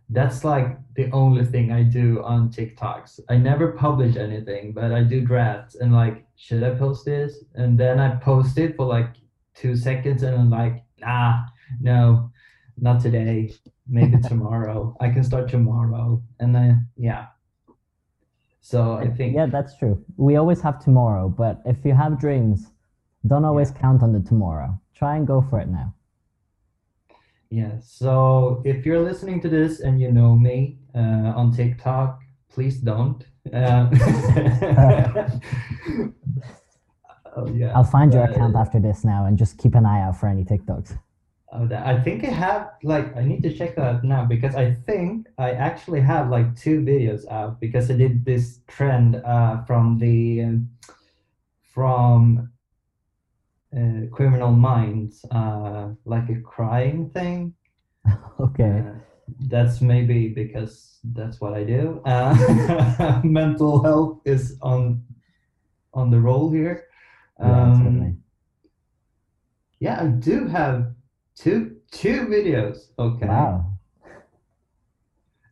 [0.09, 3.21] that's like the only thing I do on TikToks.
[3.29, 7.43] I never publish anything, but I do drafts and like, should I post this?
[7.55, 9.15] And then I post it for like
[9.55, 11.45] two seconds and I'm like, nah,
[11.81, 12.31] no,
[12.77, 13.53] not today.
[13.87, 14.95] Maybe tomorrow.
[14.99, 16.21] I can start tomorrow.
[16.39, 17.27] And then yeah.
[18.61, 20.03] So I think Yeah, that's true.
[20.17, 22.71] We always have tomorrow, but if you have dreams,
[23.27, 24.79] don't always count on the tomorrow.
[24.93, 25.93] Try and go for it now.
[27.49, 32.77] Yeah, so if you're listening to this and you know me uh, on TikTok, please
[32.77, 33.23] don't.
[33.53, 33.91] Um,
[37.35, 37.71] oh, yeah.
[37.75, 40.43] I'll find your account after this now and just keep an eye out for any
[40.43, 40.97] TikToks.
[41.53, 45.27] oh, I think I have, like, I need to check that now because I think
[45.37, 50.43] I actually have, like, two videos out because I did this trend uh, from the,
[50.43, 50.69] um,
[51.61, 52.49] from
[53.77, 57.53] uh, Criminal Minds, uh, like a crying thing.
[58.39, 58.83] Okay.
[58.85, 58.99] Uh,
[59.47, 62.01] that's maybe because that's what I do.
[62.05, 65.03] Uh, mental health is on
[65.93, 66.83] on the roll here.
[67.39, 68.15] Yeah, Um, absolutely.
[69.79, 70.93] yeah, I do have
[71.35, 72.91] two two videos.
[72.99, 73.71] Okay, Wow.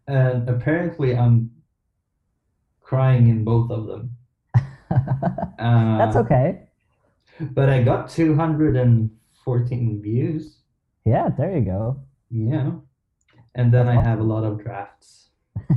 [0.07, 1.51] and apparently I'm
[2.81, 4.11] crying in both of them.
[5.57, 6.67] Uh, That's okay.
[7.39, 10.59] But I got 214 views.
[11.05, 12.01] Yeah, there you go.
[12.29, 12.71] Yeah.
[13.55, 15.29] And then I have a lot of drafts.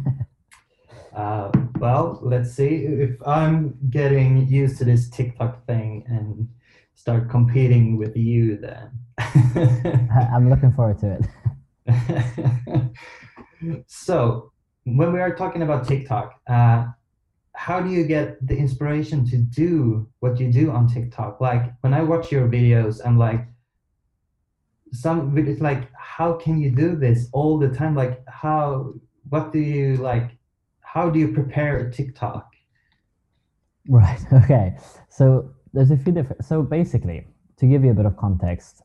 [1.17, 6.49] uh, well, let's see if I'm getting used to this TikTok thing and
[6.95, 8.91] start competing with you then.
[10.33, 11.27] I'm looking forward to it.
[13.87, 14.53] so,
[14.85, 16.87] when we are talking about TikTok, uh,
[17.57, 21.41] how do you get the inspiration to do what you do on TikTok?
[21.41, 23.47] Like when I watch your videos, I'm like,
[24.93, 27.95] some it's like, how can you do this all the time?
[27.95, 28.93] Like, how?
[29.31, 30.31] What do you like?
[30.81, 32.47] How do you prepare a TikTok?
[33.89, 34.21] Right.
[34.33, 34.77] Okay.
[35.09, 36.45] So there's a few different.
[36.45, 38.83] So basically, to give you a bit of context,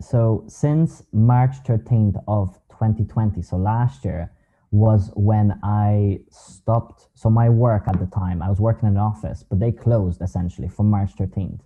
[0.00, 4.30] so since March 13th of 2020, so last year
[4.74, 7.08] was when I stopped.
[7.14, 10.20] So my work at the time, I was working in an office, but they closed
[10.20, 11.60] essentially from March 13th.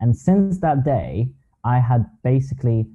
[0.00, 1.30] And since that day,
[1.64, 2.86] I had basically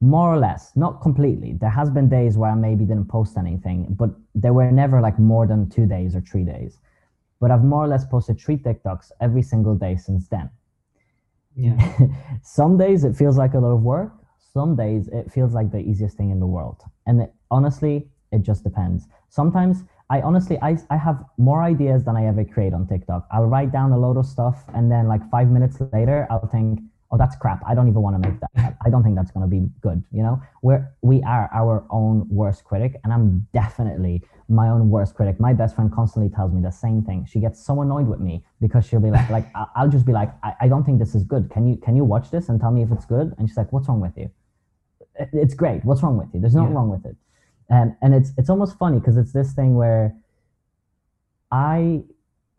[0.00, 1.52] more or less, not completely.
[1.60, 5.18] There has been days where I maybe didn't post anything, but there were never like
[5.18, 6.78] more than two days or three days
[7.42, 10.48] but I've more or less posted three TikToks every single day since then.
[11.56, 11.76] Yeah.
[12.42, 14.12] some days it feels like a lot of work.
[14.54, 16.82] Some days it feels like the easiest thing in the world.
[17.04, 19.06] And it, honestly, it just depends.
[19.28, 23.26] Sometimes I honestly I, I have more ideas than I ever create on TikTok.
[23.30, 26.80] I'll write down a load of stuff and then like five minutes later I'll think,
[27.10, 27.60] oh that's crap.
[27.68, 28.76] I don't even want to make that.
[28.84, 30.02] I don't think that's gonna be good.
[30.12, 30.42] You know?
[30.62, 35.40] We're we are our own worst critic and I'm definitely my own worst critic.
[35.40, 37.26] My best friend constantly tells me the same thing.
[37.30, 40.30] She gets so annoyed with me because she'll be like, like I'll just be like,
[40.42, 41.50] I, I don't think this is good.
[41.50, 43.34] Can you can you watch this and tell me if it's good?
[43.38, 44.30] And she's like, What's wrong with you?
[45.32, 45.84] It's great.
[45.84, 46.40] What's wrong with you?
[46.40, 46.76] There's nothing Yeah.
[46.78, 47.16] wrong with it.
[47.72, 50.14] And and it's it's almost funny because it's this thing where
[51.50, 52.02] I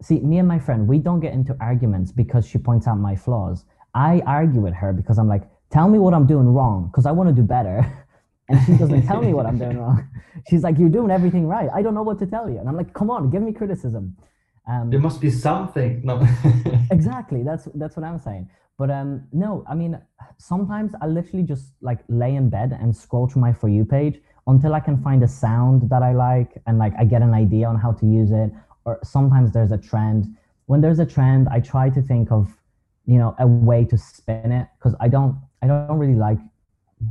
[0.01, 3.15] see me and my friend, we don't get into arguments because she points out my
[3.15, 3.63] flaws.
[3.93, 7.11] I argue with her because I'm like, tell me what I'm doing wrong because I
[7.11, 7.77] want to do better.
[8.49, 10.05] And she doesn't tell me what I'm doing wrong.
[10.49, 11.69] She's like, You're doing everything right.
[11.73, 12.59] I don't know what to tell you.
[12.59, 14.17] And I'm like, Come on, give me criticism.
[14.67, 16.01] Um, There must be something.
[16.03, 16.27] No.
[16.91, 17.41] exactly.
[17.43, 18.49] That's that's what I'm saying.
[18.77, 19.97] But um, no, I mean,
[20.37, 24.19] sometimes I literally just like lay in bed and scroll through my for you page,
[24.47, 27.67] until I can find a sound that I like and like I get an idea
[27.67, 28.51] on how to use it.
[28.85, 30.27] Or sometimes there's a trend.
[30.65, 32.53] When there's a trend, I try to think of,
[33.05, 36.39] you know, a way to spin it because I don't I don't really like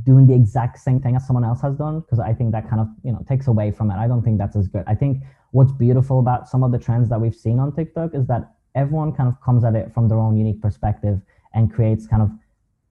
[0.03, 2.81] doing the exact same thing as someone else has done because I think that kind
[2.81, 3.95] of you know takes away from it.
[3.95, 4.83] I don't think that's as good.
[4.87, 8.27] I think what's beautiful about some of the trends that we've seen on TikTok is
[8.27, 11.19] that everyone kind of comes at it from their own unique perspective
[11.53, 12.31] and creates kind of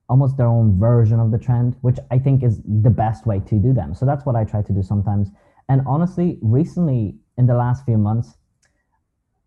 [0.08, 3.58] almost their own version of the trend, which I think is the best way to
[3.58, 3.94] do them.
[3.94, 5.30] So that's what I try to do sometimes.
[5.68, 8.36] And honestly, recently in the last few months,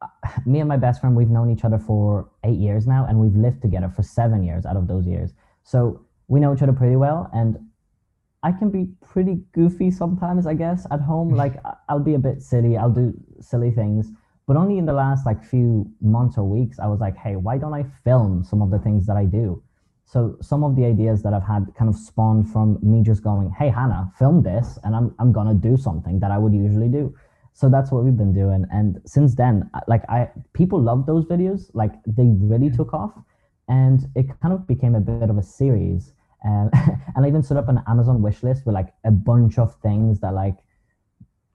[0.02, 0.08] uh,
[0.46, 3.36] me and my best friend, we've known each other for eight years now, and we've
[3.36, 5.34] lived together for seven years out of those years.
[5.64, 7.30] So we know each other pretty well.
[7.34, 7.58] And
[8.44, 11.30] I can be pretty goofy sometimes, I guess, at home.
[11.44, 11.56] Like
[11.90, 14.12] I'll be a bit silly, I'll do silly things.
[14.48, 17.58] But only in the last like few months or weeks, I was like, hey, why
[17.58, 19.64] don't I film some of the things that I do?
[20.06, 23.52] So some of the ideas that I've had kind of spawned from me just going,
[23.58, 27.16] hey, Hannah, film this, and I'm I'm gonna do something that I would usually do.
[27.54, 28.66] So that's what we've been doing.
[28.72, 33.14] And since then, like I people love those videos, like they really took off,
[33.68, 36.14] and it kind of became a bit of a series.
[36.46, 36.70] Um,
[37.16, 40.20] and I even set up an Amazon wish list with like a bunch of things
[40.20, 40.58] that like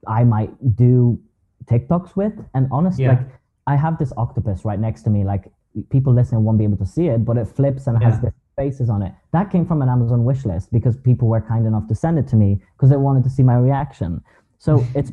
[0.07, 1.19] I might do
[1.65, 2.33] TikToks with.
[2.53, 3.13] And honestly, yeah.
[3.13, 3.27] like
[3.67, 5.23] I have this octopus right next to me.
[5.23, 5.51] Like
[5.89, 8.09] people listening won't be able to see it, but it flips and yeah.
[8.09, 8.33] has the
[8.63, 9.13] faces on it.
[9.33, 12.27] That came from an Amazon wish list because people were kind enough to send it
[12.31, 14.11] to me because they wanted to see my reaction.
[14.59, 15.11] So it's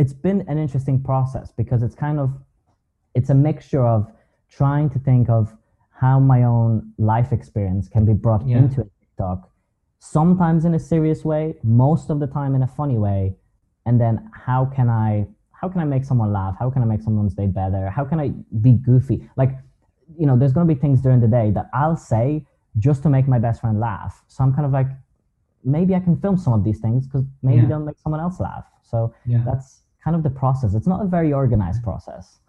[0.00, 2.28] it's been an interesting process because it's kind of
[3.18, 4.00] it's a mixture of
[4.60, 5.54] trying to think of
[6.02, 8.58] how my own life experience can be brought yeah.
[8.58, 9.50] into a TikTok,
[9.98, 13.34] sometimes in a serious way, most of the time in a funny way,
[13.84, 14.14] and then
[14.46, 15.26] how can I
[15.60, 16.54] how can I make someone laugh?
[16.62, 17.90] How can I make someone's day better?
[17.90, 18.28] How can I
[18.66, 19.28] be goofy?
[19.36, 19.52] Like,
[20.20, 22.46] you know, there's gonna be things during the day that I'll say
[22.78, 24.22] just to make my best friend laugh.
[24.28, 24.88] So I'm kind of like,
[25.64, 27.68] maybe I can film some of these things because maybe yeah.
[27.68, 28.64] they'll make someone else laugh.
[28.82, 29.42] So yeah.
[29.44, 30.74] that's kind of the process.
[30.74, 32.38] It's not a very organized process.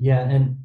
[0.00, 0.58] Yeah, and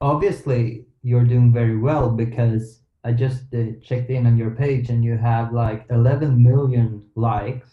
[0.00, 5.04] obviously you're doing very well because I just uh, checked in on your page and
[5.04, 7.68] you have like 11 million likes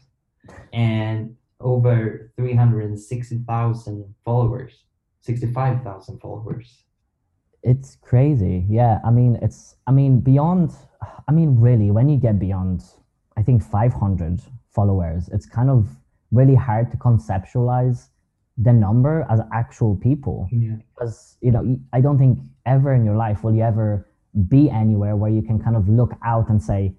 [0.74, 4.84] and over 360,000 followers,
[5.21, 6.85] 65,000 followers.
[7.65, 8.65] It's crazy.
[8.69, 8.99] Yeah.
[9.04, 10.71] I mean, it's, I mean, beyond,
[11.28, 12.84] I mean, really, when you get beyond,
[13.36, 15.89] I think 500 followers, it's kind of
[16.32, 18.10] really hard to conceptualize
[18.58, 20.47] the number as actual people.
[20.51, 20.75] Yeah.
[20.93, 24.08] Because, you know, I don't think ever in your life will you ever
[24.47, 26.93] be anywhere where you can kind of look out and say,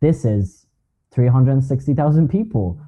[0.00, 0.66] this is
[1.12, 2.80] 360,000 people.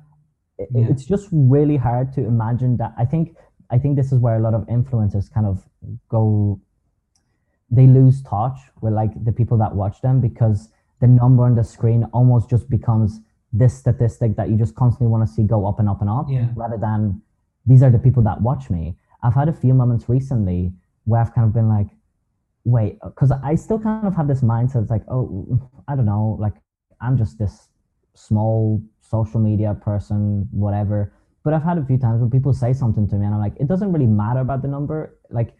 [0.59, 0.87] Yeah.
[0.91, 2.95] It's just really hard to imagine that.
[2.99, 3.37] I think
[3.71, 5.63] I think this is where a lot of influencers kind of
[6.09, 6.61] go
[7.71, 11.65] they lose touch with like the people that watch them because the number on the
[11.65, 13.21] screen almost just becomes
[13.53, 16.27] this statistic that you just constantly want to see go up and up and up
[16.29, 16.49] yeah.
[16.55, 17.21] rather than
[17.67, 18.97] these are the people that watch me.
[19.23, 20.73] I've had a few moments recently
[21.05, 21.89] where I've kind of been like,
[22.65, 24.83] wait, uh, because I still kind of have this mindset.
[24.83, 26.55] It's like, oh, I don't know, like
[27.01, 27.69] I'm just this
[28.15, 31.13] small social media person, whatever.
[31.45, 33.55] But I've had a few times when people say something to me, and I'm like,
[33.59, 35.19] it doesn't really matter about the number.
[35.31, 35.55] Like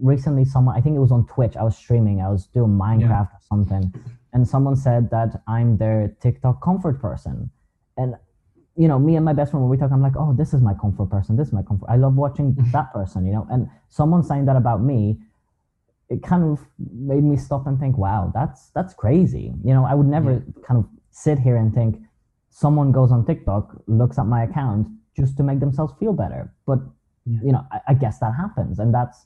[0.00, 3.30] recently, someone, I think it was on Twitch, I was streaming, I was doing Minecraft
[3.30, 3.36] yeah.
[3.36, 3.94] or something,
[4.32, 7.50] and someone said that I'm their TikTok comfort person,
[7.96, 8.16] and
[8.76, 10.60] you know, me and my best friend when we talk, I'm like, oh, this is
[10.60, 11.36] my comfort person.
[11.36, 11.86] This is my comfort.
[11.88, 13.46] I love watching that person, you know.
[13.50, 15.18] And someone saying that about me,
[16.08, 16.60] it kind of
[16.92, 19.52] made me stop and think, wow, that's that's crazy.
[19.64, 20.62] You know, I would never yeah.
[20.66, 22.00] kind of sit here and think
[22.50, 26.52] someone goes on TikTok, looks at my account just to make themselves feel better.
[26.66, 26.80] But
[27.26, 27.38] yeah.
[27.44, 29.24] you know, I, I, guess that happens, and that's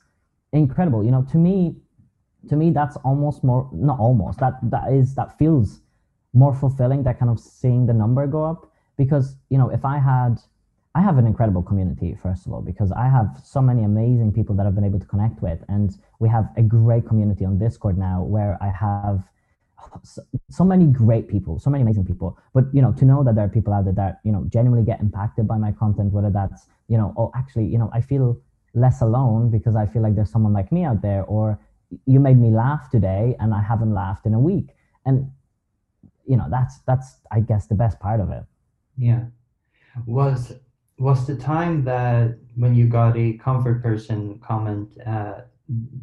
[0.53, 1.03] incredible.
[1.03, 1.75] You know, to me,
[2.49, 5.81] to me, that's almost more not almost that that is that feels
[6.33, 7.03] more fulfilling.
[7.03, 10.39] That kind of seeing the number go up because you know, if I had
[10.95, 14.55] I have an incredible community, first of all, because I have so many amazing people
[14.55, 15.63] that I've been able to connect with.
[15.69, 19.23] And we have a great community on Discord now where I have
[20.03, 22.37] so, so, many great people, so many amazing people.
[22.53, 24.85] But, you know, to know that there are people out there that, you know, genuinely
[24.85, 28.41] get impacted by my content, whether that's, you know, oh, actually, you know, I feel
[28.73, 31.59] less alone because I feel like there's someone like me out there, or
[32.05, 34.67] you made me laugh today and I haven't laughed in a week.
[35.05, 35.31] And,
[36.27, 38.43] you know, that's, that's, I guess, the best part of it.
[38.97, 39.25] Yeah.
[40.05, 40.53] Was
[40.99, 45.41] was the time that when you got a comfort person comment uh,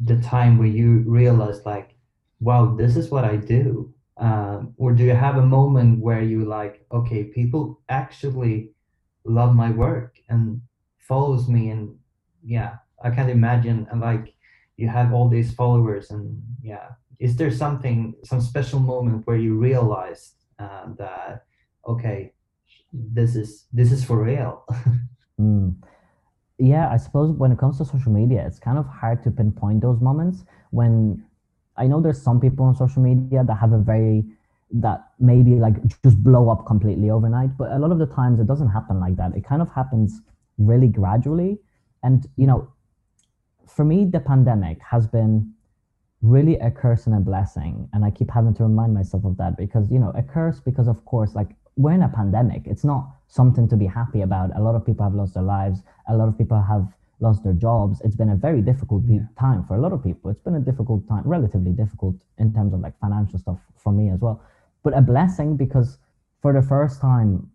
[0.05, 1.95] the time where you realized like
[2.39, 6.45] wow this is what i do um, or do you have a moment where you
[6.45, 8.71] like okay people actually
[9.23, 10.61] love my work and
[10.97, 11.96] follows me and
[12.47, 12.71] yeah
[13.03, 14.33] i can't imagine and like
[14.77, 16.87] you have all these followers and yeah
[17.19, 21.45] is there something some special moment where you realized uh, that
[21.87, 22.31] okay
[22.93, 24.65] this is this is for real.
[25.39, 25.75] Mm.
[26.57, 29.81] Yeah, I suppose when it comes to social media, it's kind of hard to pinpoint
[29.83, 31.23] those moments when
[31.77, 34.25] I know there's some people on social media that have a very
[34.71, 38.47] that maybe like just blow up completely overnight, but a lot of the times it
[38.47, 39.35] doesn't happen like that.
[39.35, 40.21] It kind of happens
[40.57, 41.59] really gradually.
[42.03, 42.69] And you know,
[43.67, 45.53] for me, the pandemic has been
[46.21, 47.87] really a curse and a blessing.
[47.93, 50.87] And I keep having to remind myself of that because, you know, a curse because
[50.87, 52.63] of course, like we're in a pandemic.
[52.65, 54.55] It's not something to be happy about.
[54.55, 55.83] A lot of people have lost their lives.
[56.09, 56.87] A lot of people have
[57.19, 58.01] lost their jobs.
[58.01, 59.27] It's been a very difficult Yeah.
[59.37, 60.31] time for a lot of people.
[60.31, 64.09] It's been a difficult time, relatively difficult in terms of like financial stuff for me
[64.09, 64.41] as well.
[64.83, 65.99] But a blessing because
[66.41, 67.51] for the first time,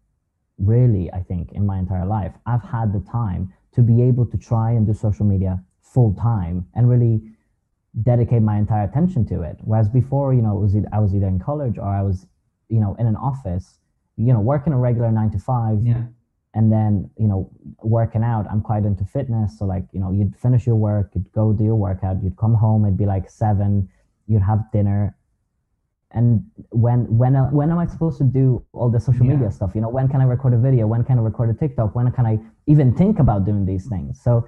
[0.58, 4.36] really, I think in my entire life, I've had the time to be able to
[4.36, 7.22] try and do social media full time and really
[8.02, 9.56] dedicate my entire attention to it.
[9.64, 12.26] Whereas before, you know, it was either, I was either in college or I was,
[12.68, 13.78] you know, in an office,
[14.16, 16.04] you know, working a regular nine to five, Yeah.
[16.54, 17.50] and then you know,
[17.82, 18.46] working out.
[18.50, 21.64] I'm quite into fitness, so like, you know, you'd finish your work, you'd go do
[21.64, 23.88] your workout, you'd come home, it'd be like seven,
[24.26, 25.16] you'd have dinner.
[26.14, 29.32] And when when uh, when am I supposed to do all the social Yeah.
[29.34, 29.74] media stuff?
[29.74, 30.86] You know, when can I record a video?
[30.86, 31.94] When can I record a TikTok?
[31.94, 34.20] When can I even think about doing these things?
[34.20, 34.46] So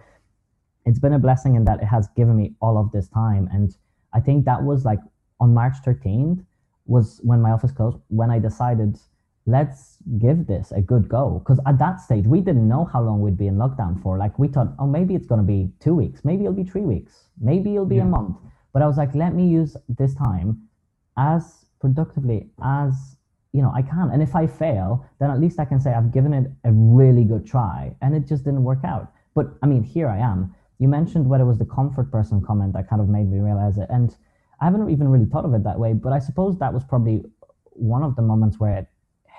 [0.85, 3.49] it's been a blessing in that it has given me all of this time.
[3.53, 3.75] And
[4.13, 5.01] I think that was like
[5.41, 6.45] on March 13th
[6.87, 8.99] was when my office closed, when I decided,
[9.47, 11.39] let's give this a good go.
[11.39, 14.19] Because at that stage, we didn't know how long we'd be in lockdown for.
[14.19, 16.83] Like we thought, oh, maybe it's going to be two weeks, maybe it'll be three
[16.83, 18.03] weeks, maybe it'll be Yeah.
[18.03, 18.37] a month.
[18.75, 20.69] But I was like, let me use this time
[21.17, 23.17] as productively as
[23.53, 24.11] you know I can.
[24.13, 27.25] And if I fail, then at least I can say I've given it a really
[27.25, 29.13] good try, and it just didn't work out.
[29.35, 30.55] But I mean, here I am.
[30.79, 33.79] You mentioned whether it was the comfort person comment that kind of made me realize
[33.79, 34.15] it, and
[34.61, 35.93] I haven't even really thought of it that way.
[35.93, 37.23] But I suppose that was probably
[37.71, 38.87] one of the moments where it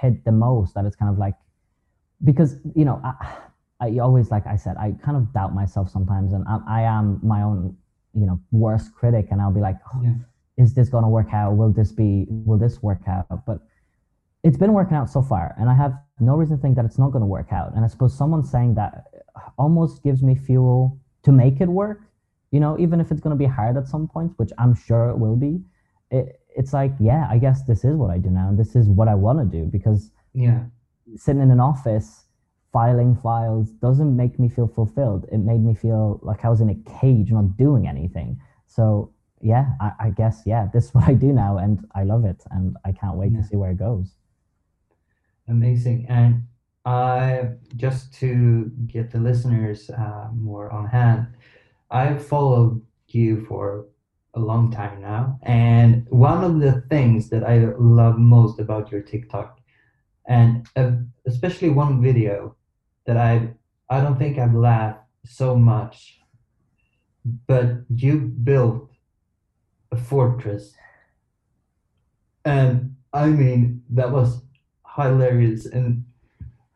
[0.01, 0.75] hit the most.
[0.75, 1.35] That it's kind of like
[2.23, 3.37] because you know I,
[3.81, 7.19] I always like I said I kind of doubt myself sometimes, and I, I am
[7.21, 7.75] my own
[8.13, 10.13] you know worst critic, and I'll be like, oh, Yeah.
[10.57, 11.55] Is this going to work out?
[11.57, 12.25] Will this be?
[12.29, 13.45] Will this work out?
[13.45, 13.59] But
[14.43, 16.97] it's been working out so far, and I have no reason to think that it's
[16.99, 17.75] not going to work out.
[17.75, 19.05] And I suppose someone saying that
[19.57, 22.01] almost gives me fuel to make it work.
[22.51, 25.09] You know, even if it's going to be hard at some points, which I'm sure
[25.09, 25.61] it will be.
[26.11, 28.87] It, it's like, yeah, I guess this is what I do now, and this is
[28.87, 30.63] what I want to do because Yeah.
[31.17, 32.27] sitting in an office
[32.71, 35.25] filing files doesn't make me feel fulfilled.
[35.31, 38.39] It made me feel like I was in a cage, not doing anything.
[38.67, 39.11] So
[39.45, 42.43] yeah, I, I guess yeah, this is what I do now, and I love it,
[42.51, 43.41] and I can't wait Yeah.
[43.41, 44.07] to see where it goes.
[45.47, 46.07] Amazing.
[46.09, 46.43] And
[46.85, 51.27] I just to get the listeners uh, more on hand,
[51.91, 53.87] I've followed you for
[54.33, 59.01] a long time now, and one of the things that I love most about your
[59.01, 59.59] TikTok,
[60.27, 60.91] and uh,
[61.27, 62.55] especially one video
[63.05, 63.53] that I
[63.89, 66.19] I don't think I've laughed so much,
[67.47, 68.89] but you built
[69.91, 70.73] a fortress,
[72.43, 74.41] and I mean that was
[74.95, 75.65] hilarious.
[75.65, 76.05] And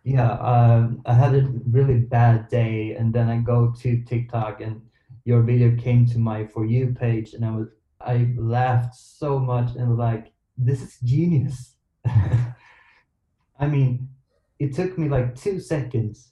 [0.05, 4.81] yeah um, i had a really bad day and then i go to tiktok and
[5.25, 7.67] your video came to my for you page and i was
[7.99, 11.75] i laughed so much and like this is genius.
[12.05, 14.09] I mean
[14.59, 16.31] it took me like two seconds.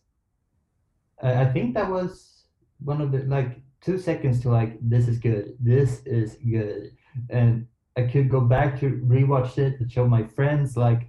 [1.21, 2.43] I I think that was
[2.79, 6.91] one of the like two seconds to like this is good this is good.
[7.29, 7.67] And
[7.99, 11.03] i could go back to rewatch it and show my friends like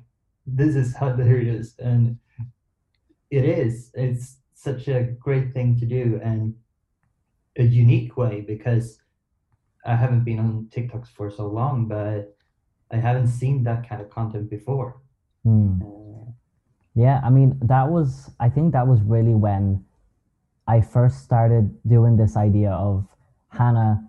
[0.46, 2.02] this is how hilarious and
[3.38, 6.54] it is it's such a great thing to do and
[7.64, 8.86] a unique way because
[9.84, 12.22] i haven't been on tiktoks for so long but
[12.94, 14.90] i haven't seen that kind of content before.
[15.44, 15.82] Hmm.
[15.82, 16.08] Uh,
[17.04, 19.84] Yeah, I mean, that was, I think that was really when
[20.68, 23.06] I first started doing this idea of
[23.48, 24.06] Hannah,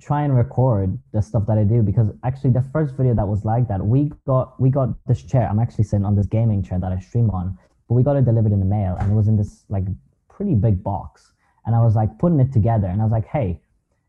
[0.00, 3.44] try and record the stuff that I do because actually the first video that was
[3.44, 5.48] like that, we got we got this chair.
[5.50, 8.24] I'm actually sitting on this gaming chair that I stream on, but we got it
[8.24, 9.84] delivered in the mail and it was in this like
[10.28, 11.32] pretty big box.
[11.66, 13.60] And I was like putting it together and I was like, hey,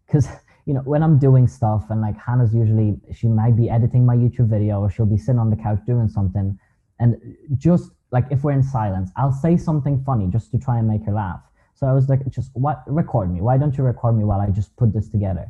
[0.05, 0.27] because
[0.67, 4.15] you know when I'm doing stuff and like Hannah's usually she might be editing my
[4.15, 6.59] YouTube video or she'll be sitting on the couch doing something,
[6.99, 7.17] and
[7.57, 11.03] just like if we're in silence, I'll say something funny just to try and make
[11.05, 11.41] her laugh.
[11.77, 13.39] So I was like, just what record me?
[13.41, 15.45] Why don't you record me while I just put this together?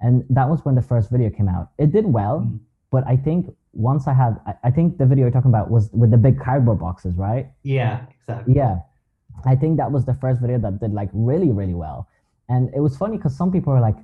[0.00, 1.66] And that was when the first video came out.
[1.76, 2.58] It did well, Mm.
[2.90, 5.90] but I think once I had, I, I think the video you're talking about was
[5.92, 7.44] with the big cardboard boxes, right?
[7.62, 8.76] yeah exactly Yeah.
[9.44, 12.08] I think that was the first video that did like really, really well.
[12.48, 13.98] And it was funny because some people were like,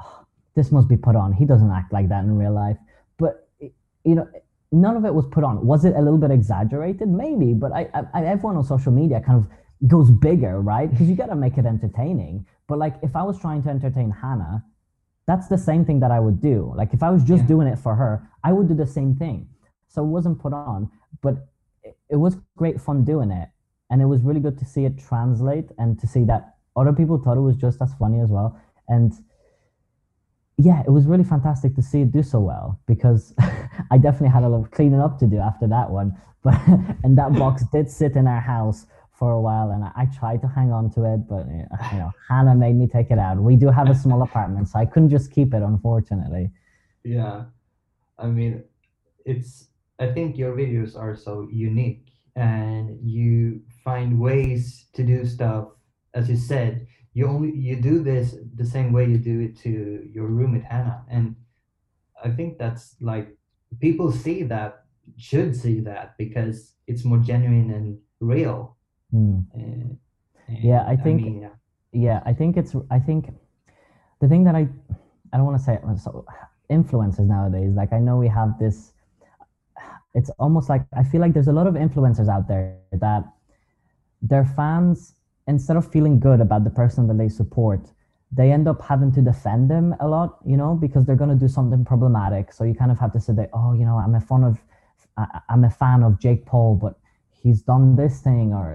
[0.00, 0.24] "Oh,
[0.56, 1.32] this must be put on.
[1.32, 2.76] He doesn't act like that in real life.
[3.22, 4.26] But, you know,
[4.72, 5.64] none of it was put on.
[5.64, 7.08] Was it a little bit exaggerated?
[7.08, 9.46] Maybe, but I, I everyone on social media kind of
[9.86, 10.90] goes bigger, right?
[10.90, 12.46] Because you got to make it entertaining.
[12.66, 14.64] But like, if I was trying to entertain Hannah,
[15.26, 16.72] that's the same thing that I would do.
[16.76, 17.48] Like, if I was just yeah.
[17.48, 19.48] doing it for her, I would do the same thing.
[19.88, 20.90] So it wasn't put on,
[21.22, 21.46] but
[21.82, 23.48] it, it was great fun doing it,
[23.90, 27.18] and it was really good to see it translate and to see that other people
[27.18, 28.60] thought it was just as funny as well.
[28.88, 29.12] And
[30.56, 33.34] yeah, it was really fantastic to see it do so well because
[33.90, 36.16] I definitely had a lot of cleaning up to do after that one.
[36.44, 36.60] But
[37.02, 38.84] and that box did sit in our house
[39.18, 41.46] for a while, and I, tried to hang on to it, but
[41.92, 43.38] you know, Hannah made me take it out.
[43.38, 46.50] We do have a small apartment, so I couldn't just keep it, unfortunately.
[47.04, 47.44] Yeah,
[48.18, 48.64] I mean,
[49.24, 49.68] it's.
[50.00, 55.68] I think your videos are so unique, and you find ways to do stuff,
[56.14, 60.08] as you said, you only you do this the same way you do it to
[60.12, 61.36] your roommate Hannah, and
[62.24, 63.36] I think that's like
[63.80, 64.84] people see that
[65.16, 68.76] should see that because it's more genuine and real.
[69.14, 69.96] Mm.
[70.48, 71.20] Yeah, I think.
[71.20, 71.48] I mean, yeah.
[71.92, 72.74] yeah, I think it's.
[72.90, 73.32] I think
[74.20, 74.68] the thing that I
[75.32, 76.24] I don't want to say so
[76.70, 77.72] influencers nowadays.
[77.74, 78.92] Like I know we have this.
[80.14, 83.24] It's almost like I feel like there's a lot of influencers out there that
[84.22, 85.14] their fans
[85.46, 87.90] instead of feeling good about the person that they support,
[88.32, 91.36] they end up having to defend them a lot, you know, because they're going to
[91.36, 92.52] do something problematic.
[92.52, 94.58] So you kind of have to say that, oh, you know, I'm a fan of,
[95.48, 96.98] I'm a fan of Jake Paul, but
[97.44, 98.66] he's done this thing, or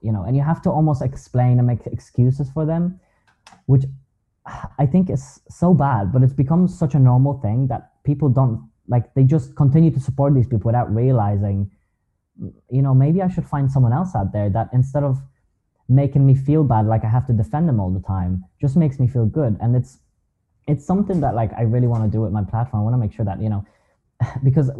[0.00, 3.00] you know, and you have to almost explain and make excuses for them,
[3.66, 3.82] which
[4.78, 6.12] I think is so bad.
[6.12, 9.12] But it's become such a normal thing that people don't like.
[9.14, 11.72] They just continue to support these people without realizing,
[12.70, 15.20] you know, maybe I should find someone else out there that instead of
[15.88, 18.98] making me feel bad like i have to defend them all the time just makes
[18.98, 19.98] me feel good and it's
[20.66, 22.98] it's something that like i really want to do with my platform i want to
[22.98, 23.64] make sure that you know
[24.44, 24.70] because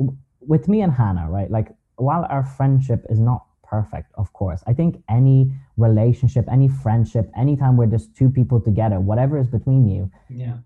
[0.40, 4.72] with me and hannah right like while our friendship is not perfect of course i
[4.72, 10.10] think any relationship any friendship anytime we're just two people together whatever is between you
[10.28, 10.58] yeah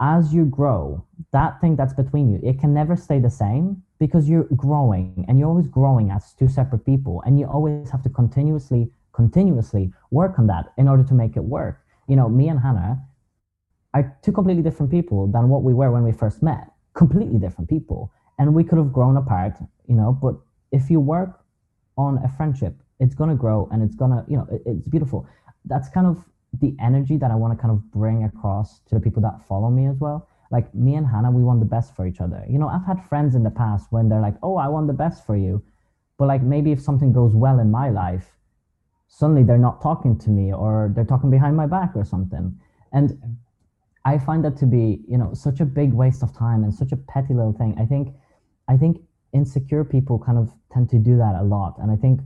[0.00, 1.02] as you grow
[1.32, 5.38] that thing that's between you it can never stay the same because you're growing and
[5.38, 10.38] you're always growing as two separate people and you always have to continuously continuously work
[10.38, 11.84] on that in order to make it work.
[12.08, 13.02] You know, me and Hannah
[13.94, 16.64] are two completely different people than what we were when we first met.
[16.94, 18.10] Completely different people.
[18.38, 19.54] And we could have grown apart,
[19.86, 20.34] you know, but
[20.72, 21.40] if you work
[21.96, 24.88] on a friendship, it's going to grow and it's going to, you know, it, it's
[24.88, 25.26] beautiful.
[25.64, 26.24] That's kind of
[26.60, 29.70] the energy that I want to kind of bring across to the people that follow
[29.70, 30.28] me as well.
[30.50, 32.44] Like me and Hannah, we want the best for each other.
[32.48, 34.92] You know, I've had friends in the past when they're like, oh, I want the
[34.92, 35.62] best for you.
[36.18, 38.36] But like maybe if something goes well in my life,
[39.10, 42.56] suddenly they're not talking to me or they're talking behind my back or something
[42.92, 43.20] and
[44.04, 46.92] i find that to be you know such a big waste of time and such
[46.92, 48.14] a petty little thing i think
[48.68, 49.02] i think
[49.32, 52.20] insecure people kind of tend to do that a lot and i think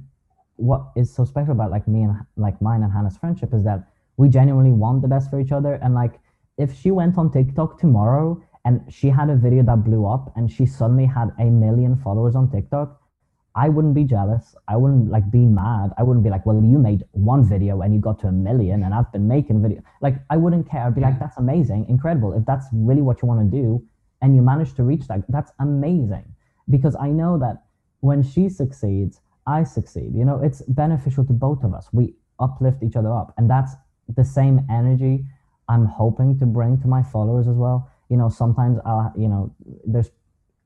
[0.57, 3.84] what is so special about like me and like mine and hannah's friendship is that
[4.16, 6.20] we genuinely want the best for each other and like
[6.59, 10.50] if she went on tiktok tomorrow and she had a video that blew up and
[10.50, 13.00] she suddenly had a million followers on tiktok
[13.57, 14.57] I wouldn't be jealous.
[14.66, 15.92] I wouldn't like be mad.
[15.96, 18.82] I wouldn't be like, well, you made one video and you got to a million
[18.82, 19.80] and I've been making video.
[20.00, 20.82] Like I wouldn't care.
[20.82, 22.32] I'd be like, that's amazing, incredible.
[22.32, 23.82] If that's really what you want to do
[24.22, 26.34] and you manage to reach that, that's amazing.
[26.68, 27.64] Because I know that
[28.00, 30.14] when she succeeds, I succeed.
[30.14, 31.88] You know, it's beneficial to both of us.
[31.92, 33.34] We uplift each other up.
[33.36, 33.74] And that's
[34.08, 35.24] the same energy
[35.68, 37.90] I'm hoping to bring to my followers as well.
[38.10, 39.54] You know, sometimes I'll, you know,
[39.86, 40.10] there's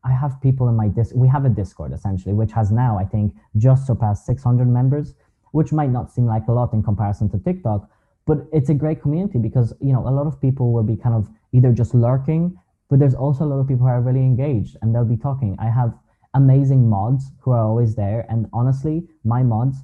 [0.04, 1.12] I have people in my dis.
[1.12, 5.14] We have a Discord essentially, which has now I think just surpassed 600 members,
[5.52, 7.88] which might not seem like a lot in comparison to TikTok,
[8.26, 11.14] but it's a great community because you know a lot of people will be kind
[11.14, 12.58] of either just lurking,
[12.88, 15.56] but there's also a lot of people who are really engaged and they'll be talking.
[15.58, 15.94] I have
[16.34, 19.78] amazing mods who are always there, and honestly, my mods,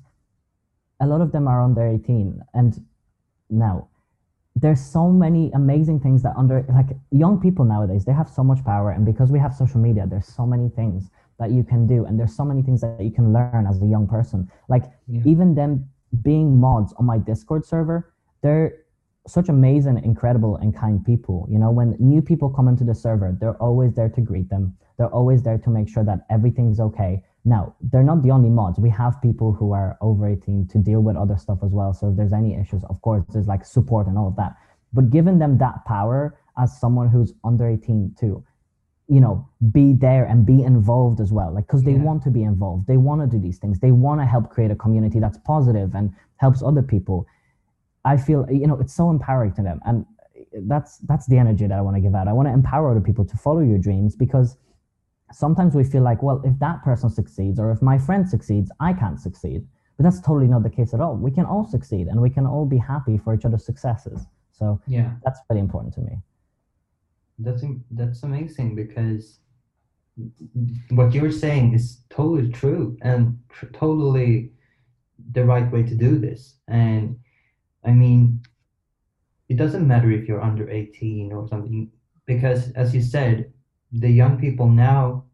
[1.00, 2.84] a lot of them are under 18, and
[3.50, 3.88] now
[4.56, 8.64] there's so many amazing things that under like young people nowadays they have so much
[8.64, 12.04] power and because we have social media there's so many things that you can do
[12.04, 15.20] and there's so many things that you can learn as a young person like yeah.
[15.26, 15.88] even them
[16.22, 18.83] being mods on my discord server they're
[19.26, 23.36] such amazing incredible and kind people you know when new people come into the server
[23.40, 27.22] they're always there to greet them they're always there to make sure that everything's okay
[27.44, 28.78] now, they're not the only mods.
[28.78, 31.92] We have people who are over 18 to deal with other stuff as well.
[31.92, 34.56] So if there's any issues, of course, there's like support and all of that.
[34.94, 38.42] But giving them that power as someone who's under 18 to,
[39.08, 41.52] you know, be there and be involved as well.
[41.52, 42.02] Like, because they yeah.
[42.02, 42.86] want to be involved.
[42.86, 43.78] They want to do these things.
[43.78, 47.26] They want to help create a community that's positive and helps other people.
[48.04, 49.80] I feel, you know, it's so empowering to them.
[49.84, 50.04] And
[50.66, 52.28] that's that's the energy that I want to give out.
[52.28, 54.56] I want to empower other people to follow your dreams because
[55.32, 58.92] sometimes we feel like, well, if that person succeeds or if my friend succeeds, I
[58.92, 59.66] can't succeed.
[59.96, 61.16] But that's totally not the case at all.
[61.16, 64.26] We can all succeed and we can all be happy for each other's successes.
[64.52, 66.14] So yeah that's very important to me.
[67.38, 69.40] that's that's amazing because
[70.90, 74.52] what you're saying is totally true and tr- totally
[75.32, 77.16] the right way to do this and
[77.84, 78.40] i mean
[79.48, 81.90] it doesn't matter if you're under 18 or something
[82.26, 83.52] because as you said
[83.92, 85.24] the young people now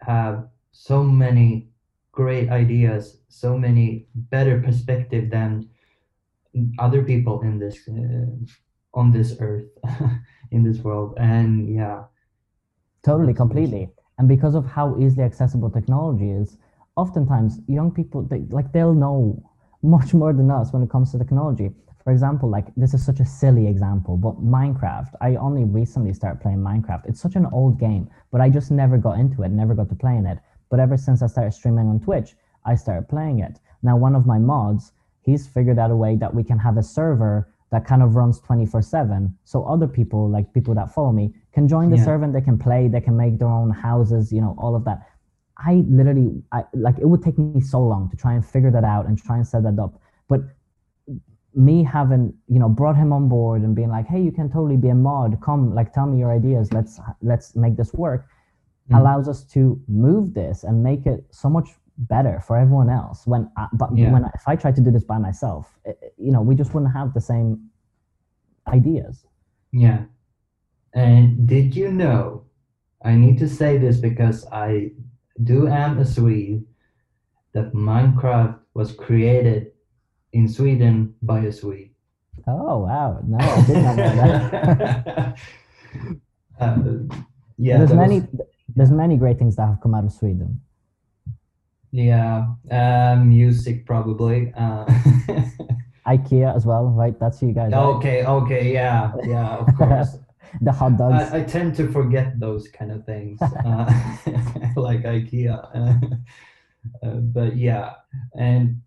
[0.00, 1.68] have so many
[2.12, 5.68] great ideas so many better perspective than
[6.78, 8.30] other people in this uh,
[8.94, 9.66] on this earth
[10.52, 12.04] in this world and yeah
[13.04, 13.90] Totally, completely.
[14.18, 16.56] And because of how easily accessible technology is,
[16.96, 19.42] oftentimes young people they like they'll know
[19.84, 21.70] much more than us when it comes to technology.
[22.02, 25.12] For example, like this is such a silly example, but Minecraft.
[25.20, 27.06] I only recently started playing Minecraft.
[27.06, 29.94] It's such an old game, but I just never got into it, never got to
[29.94, 30.38] play in it.
[30.70, 33.58] But ever since I started streaming on Twitch, I started playing it.
[33.82, 36.82] Now one of my mods, he's figured out a way that we can have a
[36.82, 41.66] server that kind of runs 24/7 so other people like people that follow me can
[41.66, 42.04] join the Yeah.
[42.04, 44.84] server and they can play they can make their own houses you know all of
[44.84, 45.06] that
[45.66, 48.84] i literally i like it would take me so long to try and figure that
[48.84, 50.40] out and try and set that up but
[51.54, 54.76] me having you know brought him on board and being like hey you can totally
[54.76, 58.26] be a mod come like tell me your ideas let's let's make this work
[58.90, 58.98] Mhm.
[59.00, 63.48] allows us to move this and make it so much better for everyone else when
[63.56, 64.12] I, but Yeah.
[64.12, 66.54] when I, if i tried to do this by myself it, it- you know we
[66.54, 67.70] just wouldn't have the same
[68.66, 69.24] ideas
[69.72, 70.04] Yeah.
[70.94, 72.42] And did you know?
[73.04, 74.92] I need to say this because I
[75.42, 76.64] do am a Swede.
[77.52, 79.72] That Minecraft was created
[80.32, 81.90] in Sweden by a Swede.
[82.48, 85.38] oh wow no i did not know that
[86.60, 86.76] uh,
[87.56, 87.78] yeah.
[87.78, 88.40] there's many was-
[88.76, 90.60] there's many great things that have come out of sweden
[91.92, 92.46] yeah.
[92.70, 94.52] Uh, music probably.
[94.56, 94.84] Uh,
[96.06, 97.78] ikea as well right that's you guys right?
[97.96, 98.24] okay.
[98.26, 98.72] Okay.
[98.72, 99.12] Yeah.
[99.22, 99.58] Yeah.
[99.62, 100.18] Of course.
[100.60, 103.86] the hot dogs I, I tend to forget those kind of things, uh,
[104.76, 106.20] like IKEA.
[107.02, 107.94] Uh, but yeah,
[108.36, 108.82] and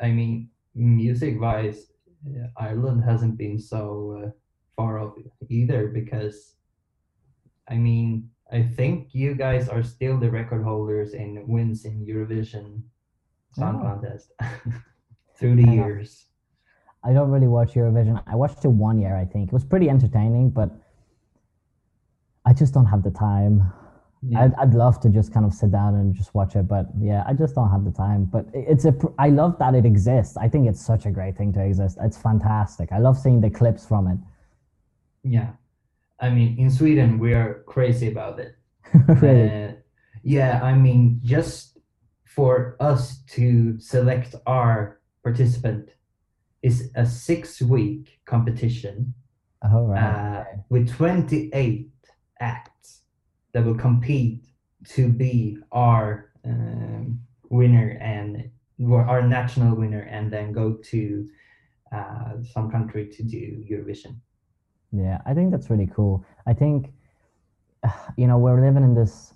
[0.00, 1.92] I mean, music-wise,
[2.26, 4.30] uh, Ireland hasn't been so uh,
[4.74, 5.14] far off
[5.48, 6.56] either because,
[7.68, 12.82] I mean, I think you guys are still the record holders in wins in Eurovision
[13.54, 13.86] Song Oh.
[13.86, 14.32] Contest
[15.38, 16.26] through the years.
[17.02, 18.22] I don't really watch Eurovision.
[18.26, 19.48] I watched it one year, I think.
[19.48, 20.70] It was pretty entertaining, but
[22.44, 23.72] I just don't have the time.
[24.22, 24.44] Yeah.
[24.44, 27.24] I'd, I'd love to just kind of sit down and just watch it, but yeah,
[27.26, 28.26] I just don't have the time.
[28.26, 30.36] But it's a, I love that it exists.
[30.36, 31.96] I think it's such a great thing to exist.
[32.02, 32.92] It's fantastic.
[32.92, 34.18] I love seeing the clips from it.
[35.22, 35.50] Yeah.
[36.18, 38.56] I mean, in Sweden, we are crazy about it.
[39.22, 39.48] really.
[39.48, 39.72] Uh,
[40.22, 41.78] yeah, I mean, just
[42.26, 45.90] for us to select our participant
[46.62, 49.14] is a six week competition
[49.64, 50.02] oh, right.
[50.02, 51.90] uh, with 28
[52.40, 53.02] acts
[53.52, 54.44] that will compete
[54.84, 58.50] to be our um, winner and
[58.90, 61.28] our national winner and then go to
[61.92, 64.16] uh, some country to do Eurovision.
[64.92, 66.24] Yeah, I think that's really cool.
[66.46, 66.92] I think,
[68.16, 69.34] you know, we're living in this,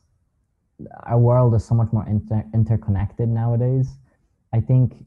[1.05, 3.89] our world is so much more inter- interconnected nowadays.
[4.53, 5.05] I think,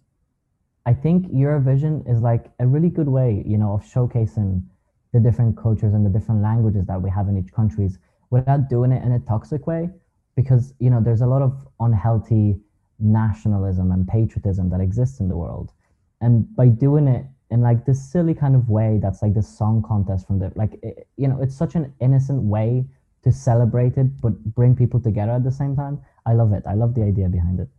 [0.87, 4.63] I think Eurovision is like a really good way, you know, of showcasing
[5.11, 8.93] the different cultures and the different languages that we have in each countries without doing
[8.93, 9.89] it in a toxic way.
[10.37, 12.61] Because, you know, there's a lot of unhealthy
[12.99, 15.73] nationalism and patriotism that exists in the world.
[16.21, 19.83] And by doing it in like this silly kind of way that's like this song
[19.85, 22.85] contest from the like it, you know it's such an innocent way
[23.23, 26.73] to celebrate it but bring people together at the same time i love it i
[26.73, 27.69] love the idea behind it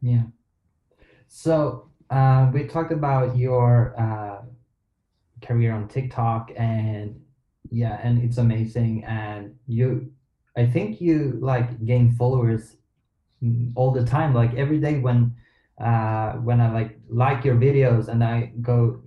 [0.00, 0.22] Yeah.
[1.26, 4.42] So uh, we talked about your uh,
[5.42, 7.18] career on TikTok, and
[7.70, 9.04] yeah, and it's amazing.
[9.04, 10.12] And you,
[10.54, 12.76] I think you like gain followers
[13.42, 14.34] mm, all the time.
[14.34, 15.34] Like every day when
[15.82, 19.00] uh, when I like like your videos, and I go,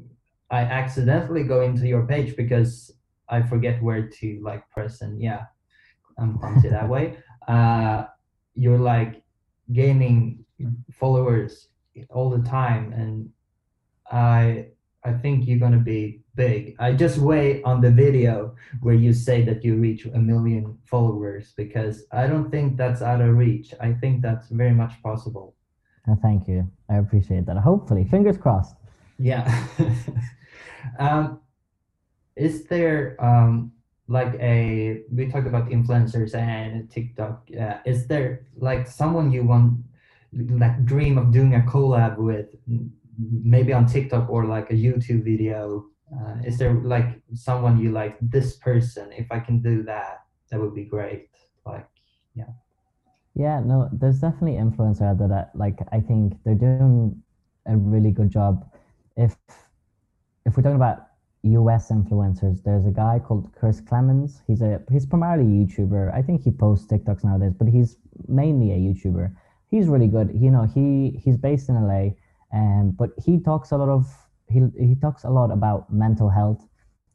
[0.49, 2.91] I accidentally go into your page because
[3.29, 5.43] I forget where to like press, and yeah,
[6.17, 7.17] I'm clumsy that way.
[7.47, 8.07] Uh,
[8.55, 9.21] you're like
[9.71, 10.43] gaining
[10.91, 11.67] followers
[12.09, 13.29] all the time and
[14.11, 14.65] i
[15.03, 16.75] i think you're gonna be big.
[16.79, 21.53] I just wait on the video where you say that you reach a million followers
[21.55, 23.73] because i don't think that's out of reach.
[23.79, 25.55] I think that's very much possible.
[26.07, 26.69] And thank you.
[26.89, 27.57] I appreciate that.
[27.57, 28.03] Hopefully.
[28.03, 28.75] Fingers crossed.
[29.17, 29.45] Yeah.
[30.99, 31.39] Um
[32.35, 33.71] is there um
[34.07, 37.47] like a we talked about influencers and TikTok.
[37.59, 39.79] Uh, is there like someone you want
[40.35, 42.47] like dream of doing a collab with,
[43.17, 45.85] maybe on TikTok or like a YouTube video?
[46.13, 49.11] Uh, is there like someone you like this person?
[49.11, 51.29] If I can do that, that would be great.
[51.65, 51.87] Like
[52.35, 52.51] yeah,
[53.33, 57.21] Yeah, no, there's definitely influencers out there that like I think they're doing
[57.65, 58.69] a really good job.
[59.17, 59.35] If
[60.45, 61.07] if we're talking about
[61.43, 64.41] US influencers, there's a guy called Chris Klemens.
[64.47, 66.13] He's a he's primarily a YouTuber.
[66.13, 69.31] I think he posts TikToks nowadays, but he's mainly a YouTuber.
[69.75, 70.29] He's really good.
[70.33, 72.03] You know, he he's based in LA,
[72.57, 74.05] um, but he talks a lot of
[74.47, 76.61] he he talks a lot about mental health.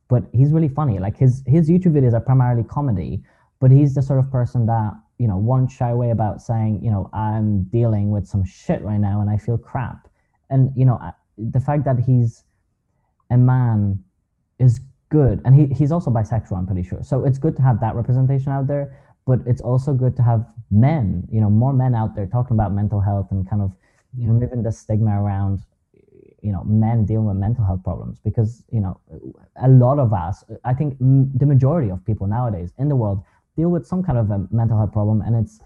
[0.08, 0.98] But he's really funny.
[0.98, 3.24] Like his his YouTube videos are primarily comedy,
[3.60, 6.90] but he's the sort of person that you know won't shy away about saying, you
[6.90, 10.08] know, I'm dealing with some shit right now and I feel crap.
[10.50, 11.00] And you know,
[11.38, 12.44] the fact that he's
[13.30, 14.04] a man
[14.58, 17.80] is good and he, he's also bisexual i'm pretty sure so it's good to have
[17.80, 18.96] that representation out there
[19.26, 22.72] but it's also good to have men you know more men out there talking about
[22.72, 23.70] mental health and kind of
[24.14, 24.28] Yeah.
[24.32, 25.58] removing the stigma around
[26.42, 28.94] you know men dealing with mental health problems because you know
[29.56, 33.18] a lot of us i think m- the majority of people nowadays in the world
[33.56, 35.60] deal with some kind of a mental health problem and it's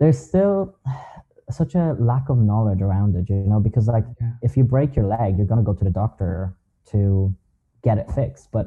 [0.00, 0.74] there's still
[1.50, 4.32] such a lack of knowledge around it you know because like Yeah.
[4.42, 6.54] if you break your leg you're going to go to the doctor
[6.92, 7.00] to
[7.84, 8.66] get it fixed but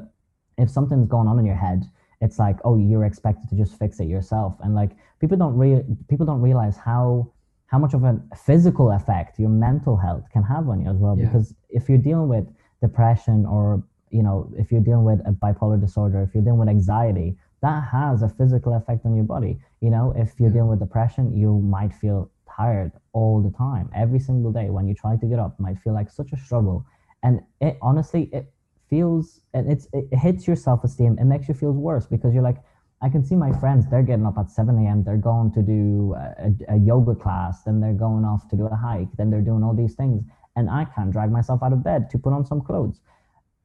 [0.58, 1.84] if something's going on in your head
[2.20, 4.54] it's like oh you're expected to just fix it yourself.
[4.60, 7.30] And like people don't re- people don't realize how
[7.66, 11.16] how much of a physical effect your mental health can have on you as well.
[11.18, 11.26] Yeah.
[11.26, 12.46] because if you're dealing with
[12.80, 16.68] depression or you know if you're dealing with a bipolar disorder if you're dealing with
[16.68, 19.58] anxiety that has a physical effect on your body.
[19.80, 20.54] You know if you're Yeah.
[20.56, 23.90] dealing with depression you might feel tired all the time.
[23.94, 26.84] Every single day when you try to get up might feel like such a struggle.
[27.22, 28.52] And it honestly it
[28.90, 31.18] feels and it's it hits your self-esteem.
[31.18, 32.62] It makes you feel worse because you're like
[33.02, 36.14] i can see my friends they're getting up at 7 a.m they're going to do
[36.16, 39.62] a, a yoga class then they're going off to do a hike then they're doing
[39.62, 40.22] all these things
[40.56, 43.00] and i can't drag myself out of bed to put on some clothes.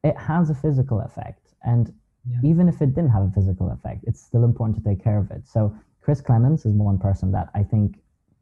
[0.04, 1.84] It has a physical effect and
[2.30, 2.40] Yeah.
[2.50, 5.30] even if it didn't have a physical effect it's still important to take care of
[5.30, 5.42] it.
[5.54, 7.88] So chris klemens is one person that i think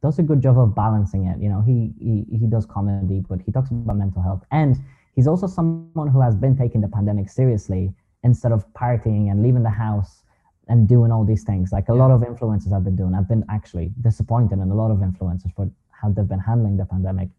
[0.03, 1.37] does a good job of balancing it.
[1.43, 1.77] You know he
[2.07, 4.73] he, he does comedy but he talks about mental health and
[5.15, 7.93] he's also someone who has been taking the pandemic seriously
[8.23, 10.23] instead of partying and leaving the house
[10.67, 13.45] and doing all these things like a lot of influencers have been doing i've been
[13.49, 17.29] actually disappointed in a lot of influencers for how they've been handling the pandemic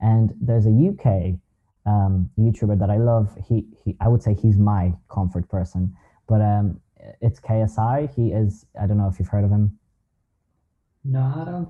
[0.00, 1.38] and there's a uk
[1.86, 3.36] um, YouTuber that I love.
[3.46, 5.94] He, he, I would say he's my comfort person,
[6.28, 6.80] but um,
[7.20, 8.14] it's KSI.
[8.14, 8.66] He is.
[8.80, 9.78] I don't know if you've heard of him.
[11.04, 11.68] No, I don't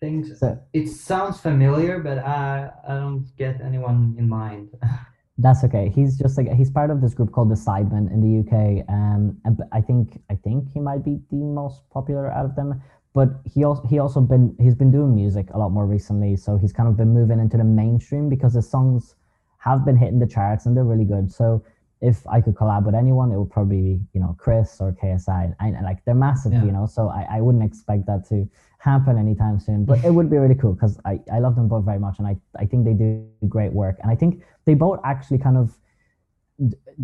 [0.00, 0.58] think so.
[0.72, 4.70] It sounds familiar, but I I don't get anyone in mind.
[5.38, 5.88] that's okay.
[5.88, 8.84] He's just like he's part of this group called the Sidemen in the UK.
[8.88, 9.38] Um,
[9.72, 12.80] I think I think he might be the most popular out of them.
[13.14, 16.36] But he also he also been he's been doing music a lot more recently.
[16.36, 19.14] So he's kind of been moving into the mainstream because his songs
[19.58, 21.32] have been hitting the charts and they're really good.
[21.32, 21.64] So
[22.00, 25.54] if I could collab with anyone, it would probably be you know Chris or KSI.
[25.58, 26.64] I, I like they're massive, Yeah.
[26.64, 26.86] you know.
[26.86, 29.84] So I, I wouldn't expect that to happen anytime soon.
[29.84, 32.26] But it would be really cool because I, I love them both very much and
[32.26, 33.96] I, I think they do great work.
[34.02, 35.76] And I think they both actually kind of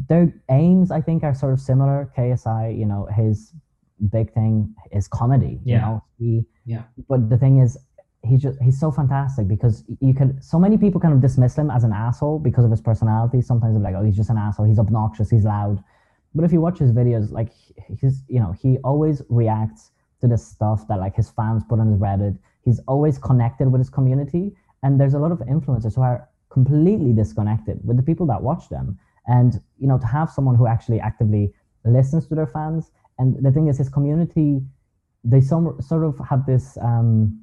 [0.08, 2.12] their aims I think are sort of similar.
[2.16, 3.52] KSI, you know, his
[4.10, 5.60] big thing is comedy.
[5.64, 5.80] You Yeah.
[5.80, 6.82] know, he Yeah.
[7.08, 7.76] But the thing is,
[8.22, 11.70] he's just he's so fantastic because you can so many people kind of dismiss him
[11.70, 13.40] as an asshole because of his personality.
[13.42, 14.66] Sometimes they're like, oh, he's just an asshole.
[14.66, 15.28] He's obnoxious.
[15.30, 15.82] He's loud.
[16.34, 17.52] But if you watch his videos, like
[18.00, 19.90] he's you know he always reacts
[20.24, 22.36] to the stuff that like his fans put on his Reddit.
[22.64, 27.12] He's always connected with his community, and there's a lot of influencers who are completely
[27.12, 28.98] disconnected with the people that watch them.
[29.26, 31.52] And you know to have someone who actually actively
[31.84, 34.62] listens to their fans, and the thing is, his community,
[35.22, 37.40] they some sort of have this um,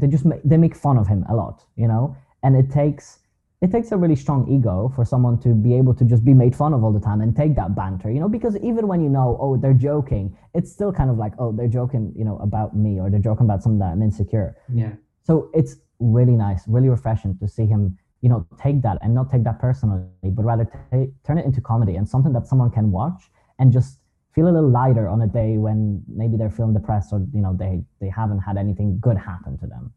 [0.00, 3.20] they just make, they make fun of him a lot, you know, and it takes
[3.64, 6.54] it takes a really strong ego for someone to be able to just be made
[6.54, 9.08] fun of all the time and take that banter, you know, because even when you
[9.08, 12.76] know, oh, they're joking, it's still kind of like, oh, they're joking, you know, about
[12.76, 14.58] me or they're joking about something that I'm insecure.
[14.70, 14.92] Yeah.
[15.22, 19.30] So it's really nice, really refreshing to see him, you know, take that and not
[19.30, 22.90] take that personally, but rather ta- turn it into comedy and something that someone can
[22.90, 23.98] watch and just
[24.34, 27.56] feel a little lighter on a day when maybe they're feeling depressed or you know
[27.56, 29.92] they they haven't had anything good happen to them.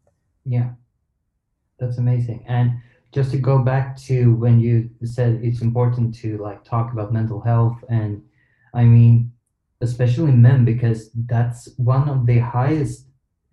[0.46, 0.70] Yeah,
[1.78, 2.44] that's amazing.
[2.48, 2.70] And
[3.12, 7.40] just to go back to when you said it's important to like talk about mental
[7.40, 8.22] health, and
[8.74, 9.32] I mean,
[9.80, 13.06] especially men, because that's one of the highest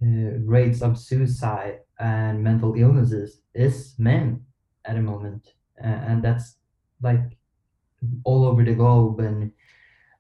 [0.04, 4.42] uh, rates of suicide and mental illnesses is men
[4.86, 5.54] at the moment,
[5.84, 6.58] uh, and that's
[7.02, 7.38] like
[8.24, 9.20] all over the globe.
[9.20, 9.52] And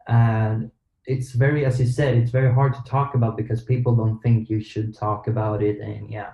[0.07, 0.71] and
[1.05, 4.49] it's very as you said it's very hard to talk about because people don't think
[4.49, 6.33] you should talk about it and yeah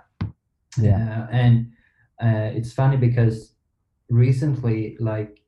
[0.77, 1.27] Yeah.
[1.27, 1.71] uh, and
[2.21, 3.53] uh, it's funny because
[4.09, 5.41] recently like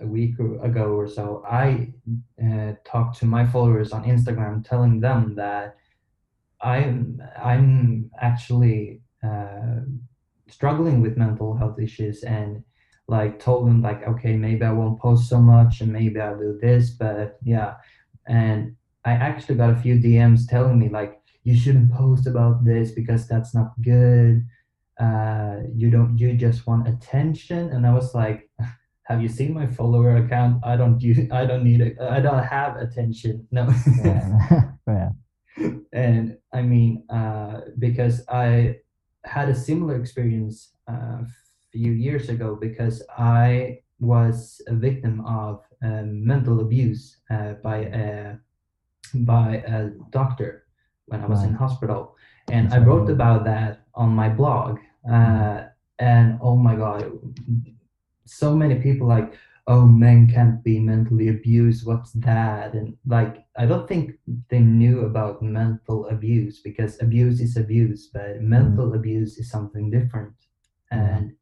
[0.00, 1.92] a week ago or so i
[2.44, 5.76] uh, talked to my followers on instagram telling them that
[6.60, 9.80] i'm i'm actually uh,
[10.48, 12.62] struggling with mental health issues and
[13.08, 16.58] like told them like okay maybe i won't post so much and maybe i'll do
[16.60, 17.74] this but yeah.
[18.26, 22.92] And i actually got a few dms telling me like you shouldn't post about this
[22.92, 24.46] because that's not good
[25.06, 27.62] uh you don't you just want attention?
[27.74, 28.40] And i was like
[29.08, 30.54] have you seen my follower account?
[30.72, 31.94] I don't use i don't need it.
[32.16, 33.34] I don't have attention.
[33.58, 33.64] No.
[34.04, 34.62] Yeah.
[34.96, 35.10] yeah.
[35.92, 36.24] and
[36.58, 37.54] I mean, uh,
[37.86, 38.76] because I
[39.36, 40.56] had a similar experience
[40.92, 41.26] uh, a
[41.72, 44.36] few years ago because I was
[44.74, 45.54] a victim of
[45.88, 47.02] um, mental abuse
[47.34, 48.36] uh, by a
[49.14, 50.50] by a doctor
[51.08, 52.00] when I was in hospital,
[52.54, 54.78] and That's I wrote very- about that on my blog.
[55.10, 55.64] Uh,
[55.98, 57.10] and oh my god,
[58.24, 59.34] so many people like
[59.68, 62.74] oh men can't be mentally abused what's that?
[62.74, 68.40] And like i don't think they knew about mental abuse because abuse is abuse but
[68.40, 70.34] mental abuse is something different.
[70.90, 71.18] Yeah.
[71.18, 71.32] and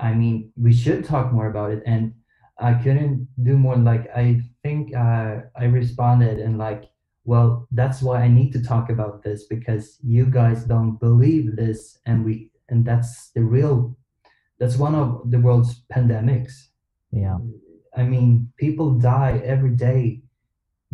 [0.00, 1.82] i mean we should talk more about it.
[1.86, 2.14] And
[2.58, 3.76] i couldn't do more.
[3.76, 6.90] Like i think uh, i responded and like
[7.24, 11.98] well that's why i need to talk about this because you guys don't believe this
[12.06, 13.96] and we and that's the real
[14.58, 16.70] that's one of the world's pandemics
[17.12, 17.38] Yeah.
[17.96, 20.22] I mean, people die every day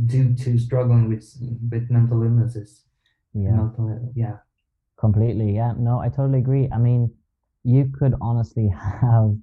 [0.06, 1.24] due to struggling with
[1.70, 2.84] with mental illnesses.
[3.34, 3.50] Yeah.
[3.50, 4.36] Mental, yeah,
[4.96, 5.54] Completely.
[5.54, 5.74] Yeah.
[5.78, 6.68] No, I totally agree.
[6.72, 7.12] I mean,
[7.64, 8.68] you could honestly
[9.02, 9.36] have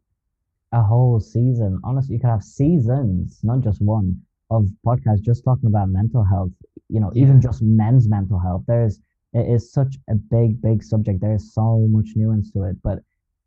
[0.71, 1.79] a whole season.
[1.83, 4.21] Honestly, you could have seasons, not just one,
[4.53, 6.51] of podcasts just talking about mental health.
[6.89, 8.63] You know, even just men's mental health.
[8.67, 8.99] There's
[9.33, 11.19] it is such a big, big subject.
[11.21, 12.77] There is so much nuance to it.
[12.83, 12.99] But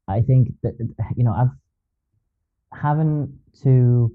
[0.09, 0.75] I think that
[1.17, 1.55] you know, I've
[2.73, 4.13] having to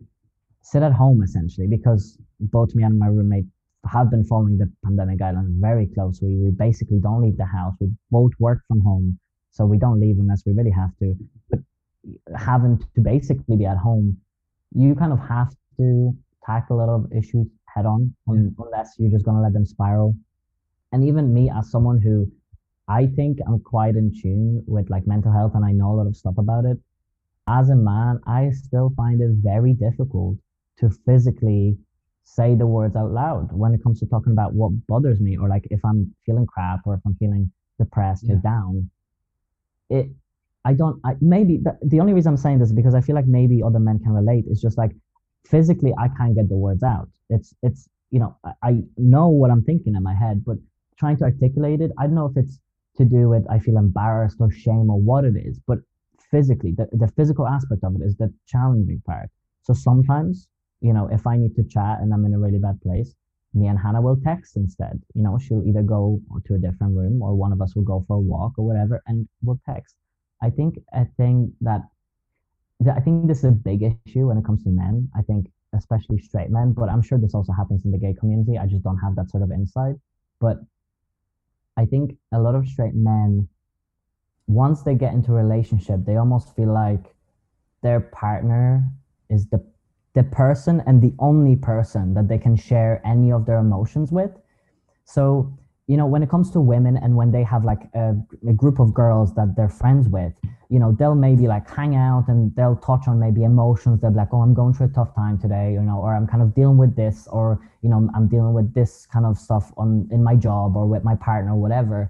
[0.61, 3.45] sit at home essentially because both me and my roommate
[3.89, 6.37] have been following the pandemic guidelines very closely.
[6.37, 7.73] We basically don't leave the house.
[7.79, 9.17] We both work from home,
[9.51, 11.15] so we don't leave unless we really have to.
[11.49, 11.59] But
[12.37, 14.17] having to basically be at home,
[14.73, 16.15] you kind of have to
[16.45, 20.15] tackle a lot of issues head on, un- unless you're just gonna let them spiral.
[20.91, 22.31] And even me, as someone who
[22.87, 26.07] I think I'm quite in tune with like mental health, and I know a lot
[26.07, 26.77] of stuff about it.
[27.47, 30.37] As a man, I still find it very difficult
[30.79, 31.77] to physically
[32.23, 35.49] say the words out loud when it comes to talking about what bothers me or
[35.49, 38.89] like if I'm feeling crap or if I'm feeling depressed or down.
[39.89, 40.07] It
[40.63, 43.15] I don't I maybe the, the only reason I'm saying this is because I feel
[43.15, 44.45] like maybe other men can relate.
[44.47, 44.91] It's just like
[45.45, 47.09] physically I can't get the words out.
[47.29, 50.57] It's it's you know, I, I know what I'm thinking in my head, but
[50.97, 52.59] trying to articulate it, I don't know if it's
[52.97, 55.79] to do with I feel embarrassed or shame or what it is, but
[56.29, 59.29] physically the, the physical aspect of it is the challenging part.
[59.63, 60.47] So sometimes
[60.81, 63.13] you know, if I need to chat and I'm in a really bad place,
[63.53, 65.01] me and Hannah will text instead.
[65.13, 68.03] You know, she'll either go to a different room or one of us will go
[68.07, 69.95] for a walk or whatever and we'll text.
[70.41, 71.90] I think a thing that, that
[72.89, 75.09] I think this is a big issue when it comes to men.
[75.15, 78.57] I think especially straight men, but I'm sure this also happens in the gay community.
[78.57, 79.95] I just don't have that sort of insight.
[80.39, 80.57] But
[81.77, 83.47] I think a lot of straight men,
[84.47, 87.15] once they get into a relationship, they almost feel like
[87.81, 88.83] their partner
[89.29, 89.63] is the
[90.13, 94.31] the person and the only person that they can share any of their emotions with.
[95.05, 95.57] So,
[95.91, 98.15] you know, when it comes to women and when they have like a,
[98.47, 100.31] a group of girls that they're friends with,
[100.69, 103.99] you know, they'll maybe like hang out and they'll touch on maybe emotions.
[103.99, 106.27] They'll be like, oh, I'm going through a tough time today, you know, or I'm
[106.27, 109.73] kind of dealing with this, or, you know, I'm dealing with this kind of stuff
[109.75, 112.09] on in my job or with my partner, whatever.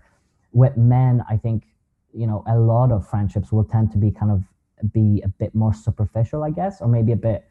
[0.52, 1.64] With men, I think,
[2.14, 4.44] you know, a lot of friendships will tend to be kind of
[4.94, 7.46] be a bit more superficial, I guess, or maybe a bit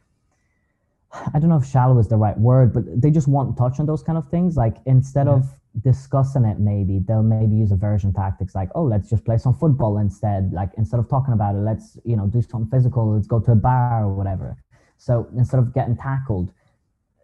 [1.35, 3.87] I don't know if shallow is the right word, but they just won't touch on
[3.87, 4.57] those kind of things.
[4.57, 5.35] Like instead Yeah.
[5.35, 9.55] of discussing it, maybe they'll maybe use aversion tactics like, oh, let's just play some
[9.55, 10.53] football instead.
[10.53, 13.53] Like instead of talking about it, let's, you know, do something physical, let's go to
[13.53, 14.57] a bar or whatever.
[14.99, 16.53] So instead of getting tackled,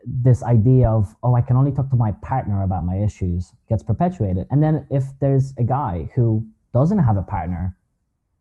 [0.05, 3.83] this idea of, oh, I can only talk to my partner about my issues gets
[3.83, 4.47] perpetuated.
[4.51, 7.77] And then if there's a guy who doesn't have a partner,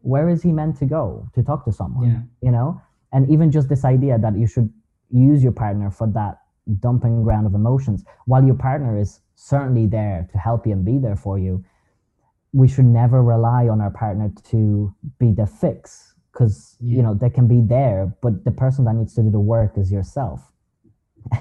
[0.02, 2.08] where is he meant to go to talk to someone?
[2.10, 2.82] yeah, you know
[3.14, 4.70] and even just this idea that you should
[5.10, 6.40] use your partner for that
[6.80, 8.04] dumping ground of emotions.
[8.26, 11.64] While your partner is certainly there to help you and be there for you
[12.56, 17.30] we should never rely on our partner to be the fix because you know they
[17.30, 20.40] can be there but the person that needs to do the work is yourself.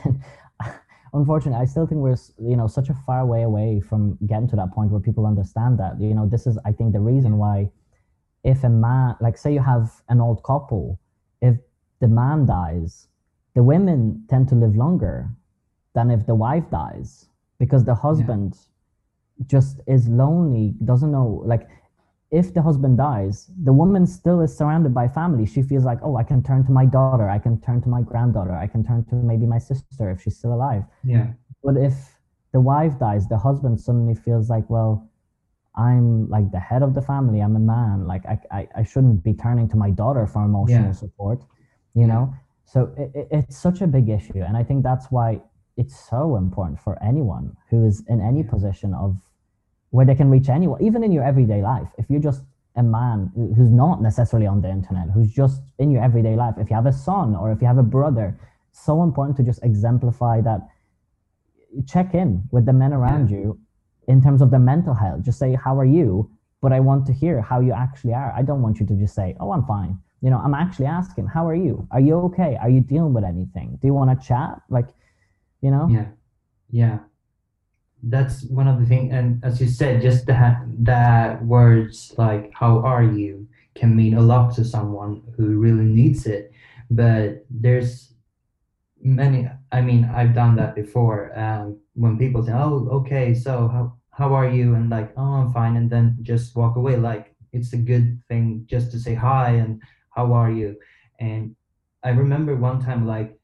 [0.04, 0.20] And
[1.12, 4.56] unfortunately, I still think we're you know such a far way away from getting to
[4.56, 6.00] that point where people understand that.
[6.00, 7.70] You know, this is I think the reason why,
[8.42, 10.98] if a man, like say you have an old couple,
[11.40, 11.54] if
[12.00, 13.06] the man dies,
[13.54, 15.28] the women tend to live longer
[15.94, 17.28] than if the wife dies
[17.58, 18.58] because the husband
[19.46, 21.68] just is lonely, doesn't know like
[22.30, 25.46] if the husband dies, the woman still is surrounded by family.
[25.46, 28.02] She feels like, oh, I can turn to my daughter, I can turn to my
[28.02, 30.82] granddaughter, I can turn to maybe my sister if she's still alive.
[31.04, 31.28] Yeah.
[31.62, 31.94] But if
[32.52, 35.08] the wife dies, the husband suddenly feels like, well,
[35.76, 37.40] I'm like the head of the family.
[37.40, 38.06] I'm a man.
[38.06, 40.92] Like I, I, I shouldn't be turning to my daughter for emotional Yeah.
[40.92, 41.40] support,
[41.94, 42.34] you know?
[42.64, 44.40] So it, it, it's such a big issue.
[44.40, 45.40] And I think that's why
[45.76, 49.16] it's so important for anyone who is in any position of
[49.90, 51.88] where they can reach anyone, even in your everyday life.
[51.98, 52.42] If you're just
[52.76, 56.68] a man who's not necessarily on the internet, who's just in your everyday life, if
[56.70, 58.38] you have a son or if you have a brother,
[58.72, 60.60] so important to just exemplify that
[61.86, 63.58] check in with the men around you
[64.08, 65.22] in terms of their mental health.
[65.22, 66.30] Just say, How are you?
[66.60, 68.32] But I want to hear how you actually are.
[68.36, 69.98] I don't want you to just say, Oh, I'm fine.
[70.24, 71.86] You know, I'm actually asking, How are you?
[71.90, 72.56] Are you okay?
[72.58, 73.78] Are you dealing with anything?
[73.82, 74.58] Do you want to chat?
[74.70, 74.88] Like,
[75.60, 75.86] you know?
[75.90, 76.06] Yeah.
[76.70, 76.98] Yeah.
[78.02, 82.80] That's one of the things, and as you said, just that that words like "How
[82.80, 86.52] are you?" can mean a lot to someone who really needs it.
[86.90, 88.14] But there's
[89.00, 89.48] many.
[89.72, 91.38] I mean, I've done that before.
[91.38, 95.52] Um, when people say, "Oh, okay, so how how are you?" and like, "Oh, I'm
[95.52, 96.96] fine," and then just walk away.
[96.96, 99.80] Like it's a good thing just to say hi and
[100.14, 100.76] how are you.
[101.20, 101.56] And
[102.02, 103.38] I remember one time, like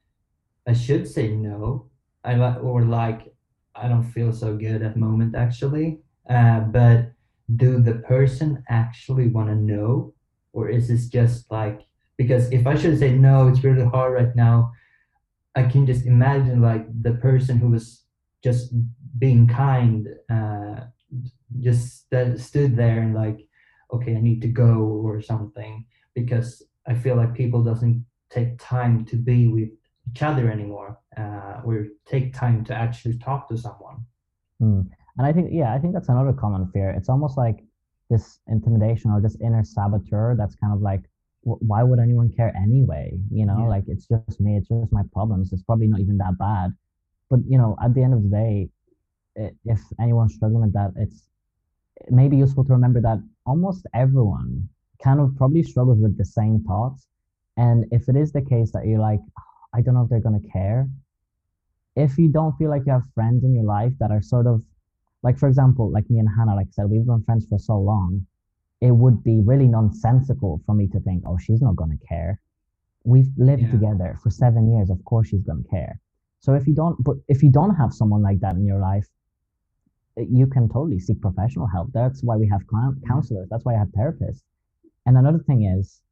[0.67, 1.87] I should say no,
[2.25, 3.33] I or like
[3.75, 6.01] I don't feel so good at the moment actually.
[6.29, 7.13] Uh, but
[7.57, 10.15] do the person actually want to know,
[10.53, 11.81] or is this just like
[12.17, 14.73] because if I should say no, it's really hard right now.
[15.55, 18.05] I can just imagine like the person who was
[18.43, 18.73] just
[19.19, 20.87] being kind, uh,
[21.61, 23.47] just st- stood there and like,
[23.93, 29.05] okay, I need to go or something because I feel like people doesn't take time
[29.07, 29.69] to be with
[30.11, 33.99] each other anymore uh, or take time to actually talk to someone.
[34.63, 34.89] Mm.
[35.19, 36.91] And I think, yeah, I think that's another common fear.
[36.91, 37.59] It's almost like
[38.09, 41.03] this intimidation or this inner saboteur that's kind of like,
[41.43, 43.19] "Wh- why would anyone care anyway?
[43.31, 43.69] You know, Yeah.
[43.75, 45.53] like it's just me, it's just my problems.
[45.53, 46.73] It's probably not even that bad.
[47.29, 48.71] But, you know, at the end of the day,
[49.39, 51.27] i- if anyone's struggling with that, it's
[52.07, 54.69] it may be useful to remember that almost everyone
[55.03, 57.07] kind of probably struggles with the same thoughts.
[57.57, 59.21] And if it is the case that you're like,
[59.75, 60.89] I don't know if they're going to care,
[61.97, 64.63] if you don't feel like you have friends in your life that are sort of
[65.23, 67.77] like for example like me and hannah like i said we've been friends for so
[67.79, 68.25] long
[68.81, 72.41] it would be really nonsensical for me to think oh she's not going to care.
[73.05, 73.73] We've lived Yeah.
[73.73, 76.01] together for seven years of course she's going to care.
[76.41, 79.07] So if you don't but if you don't have someone like that in your life
[80.17, 81.89] eh, you can totally seek professional help.
[81.93, 82.63] That's why we have
[83.07, 83.49] counselors.
[83.51, 84.43] That's why i have therapists
[85.07, 86.03] and another thing is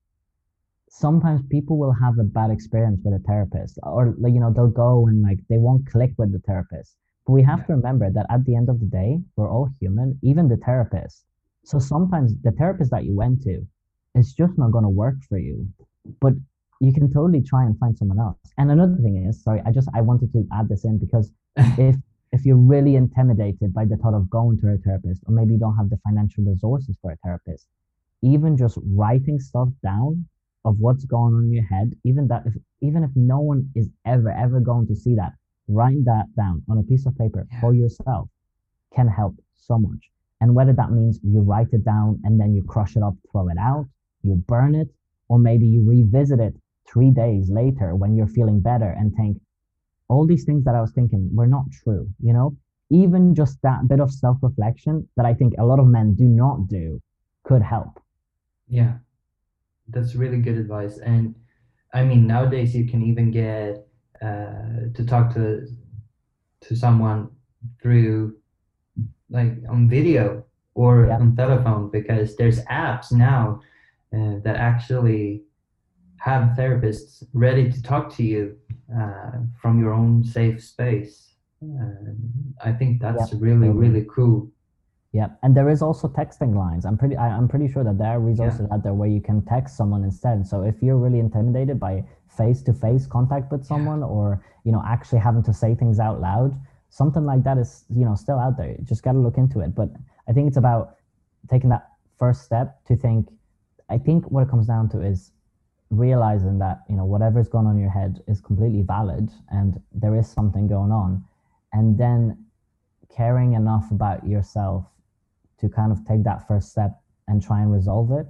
[0.90, 4.68] sometimes people will have a bad experience with a therapist or like you know they'll
[4.86, 6.96] go and like they won't click with the therapist.
[7.26, 7.66] But we have Yeah.
[7.66, 11.24] to remember that at the end of the day we're all human even the therapist.
[11.64, 13.66] So sometimes the therapist that you went to
[14.14, 15.68] is just not going to work for you
[16.20, 16.32] but
[16.80, 18.38] you can totally try and find someone else.
[18.56, 21.30] And another thing is sorry i just i wanted to add this in because
[21.88, 21.96] if
[22.32, 25.58] if you're really intimidated by the thought of going to a therapist or maybe you
[25.58, 27.66] don't have the financial resources for a therapist
[28.22, 30.26] even just writing stuff down
[30.64, 33.88] of what's going on in your head even that if even if no one is
[34.06, 35.32] ever ever going to see that
[35.68, 37.60] writing that down on a piece of paper Yeah.
[37.60, 38.28] for yourself
[38.94, 40.10] can help so much.
[40.40, 43.48] And whether that means you write it down and then you crush it up throw
[43.48, 43.86] it out
[44.22, 44.88] you burn it
[45.28, 46.54] or maybe you revisit it
[46.90, 49.38] three days later when you're feeling better and think
[50.08, 52.56] all these things that i was thinking were not true you know?
[52.90, 56.66] Even just that bit of self-reflection that i think a lot of men do not
[56.68, 57.00] do
[57.44, 58.00] could help
[58.68, 58.98] Yeah,
[59.88, 60.98] that's really good advice.
[60.98, 61.34] And
[61.94, 63.86] I mean, nowadays you can even get
[64.22, 65.66] uh, to talk to
[66.62, 67.30] to someone
[67.82, 68.36] through
[69.30, 70.44] like on video
[70.74, 71.16] or Yeah.
[71.16, 73.60] on telephone because there's apps now
[74.14, 75.44] uh, that actually
[76.18, 78.56] have therapists ready to talk to you
[78.94, 81.34] uh, from your own safe space.
[81.62, 82.12] Uh,
[82.64, 84.50] I think that's really, really cool.
[85.18, 86.84] Yeah, and there is also texting lines.
[86.84, 89.44] I'm pretty I, I'm pretty sure that there are resources out there where you can
[89.44, 90.46] text someone instead.
[90.46, 92.04] So if you're really intimidated by
[92.36, 96.54] face-to-face contact with someone or, you know, actually having to say things out loud,
[96.90, 98.70] something like that is, you know, still out there.
[98.70, 99.74] You just got to look into it.
[99.74, 99.88] But
[100.28, 100.98] I think it's about
[101.50, 103.28] taking that first step to think
[103.90, 105.32] I think what it comes down to is
[105.90, 110.14] realizing that, you know, whatever's going on in your head is completely valid and there
[110.14, 111.24] is something going on
[111.72, 112.44] and then
[113.08, 114.84] caring enough about yourself
[115.60, 118.26] to kind of take that first step and try and resolve it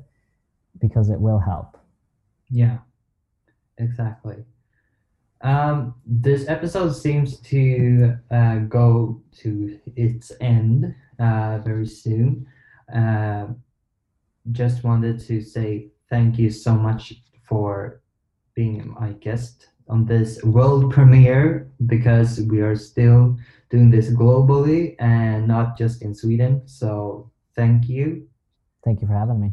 [0.81, 1.79] because it will help.
[2.51, 2.79] Yeah,
[3.77, 4.45] exactly.
[5.41, 12.47] Um, this episode seems to uh, go to its end uh, very soon.
[12.93, 13.49] Uh,
[14.51, 17.15] just wanted to say thank you so much
[17.49, 18.01] for
[18.55, 23.37] being my guest on this world premiere because we are still
[23.71, 26.63] doing this globally and not just in Sweden.
[26.67, 28.27] So thank you.
[28.85, 29.53] Thank you for having me.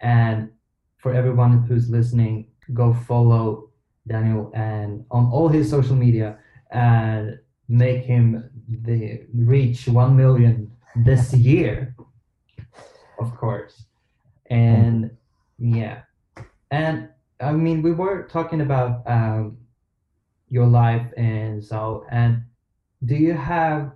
[0.00, 0.50] And
[0.98, 3.70] for everyone who's listening, go follow
[4.06, 6.38] Daniel and on all his social media
[6.70, 7.38] and
[7.68, 11.94] make him the reach 1 million this year
[13.18, 13.84] of course
[14.46, 15.10] and
[15.58, 16.00] yeah
[16.70, 17.08] and
[17.40, 19.56] i mean we were talking about um,
[20.48, 22.42] your life and so and
[23.04, 23.92] do you have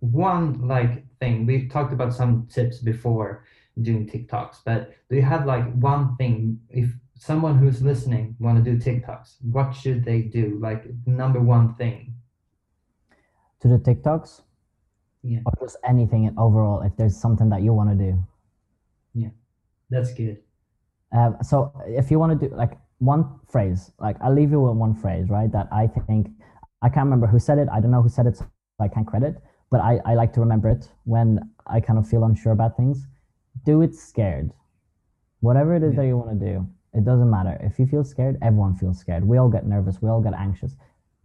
[0.00, 3.44] one like thing we've talked about some tips before
[3.82, 8.70] doing tiktoks but do you have like one thing if someone who's listening want to
[8.70, 12.14] do tiktoks what should they do like number one thing
[13.60, 14.42] To the TikToks?
[15.22, 15.40] Yeah.
[15.46, 18.24] Or just anything in overall if there's something that you want to do.
[19.14, 19.30] Yeah.
[19.90, 20.38] That's good
[21.12, 24.76] Um, so if you want to do like one phrase, like I'll leave you with
[24.76, 25.50] one phrase, right?
[25.50, 26.28] That I think
[26.82, 27.68] I can't remember who said it.
[27.72, 28.46] I don't know who said it, so
[28.80, 29.36] I can't credit.
[29.70, 33.06] But I, I like to remember it when I kind of feel unsure about things.
[33.64, 34.52] Do it scared.
[35.40, 36.02] Whatever it is Yeah.
[36.02, 37.58] that you want to do, it doesn't matter.
[37.62, 39.24] If you feel scared, everyone feels scared.
[39.26, 40.00] We all get nervous.
[40.00, 40.76] We all get anxious.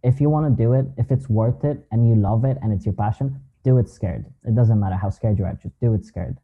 [0.03, 2.73] If you want to do it, if it's worth it and you love it and
[2.73, 4.25] it's your passion, do it scared.
[4.43, 5.53] It doesn't matter how scared you are.
[5.53, 6.37] Just do it scared.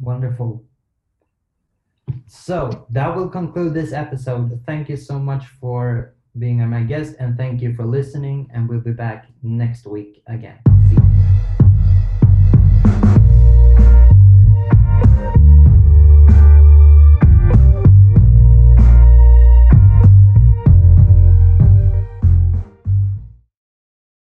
[0.00, 0.64] wonderful
[2.26, 7.36] so that will conclude this episode thank you so much for being my guest and
[7.36, 10.58] thank you for listening and we'll be back next week again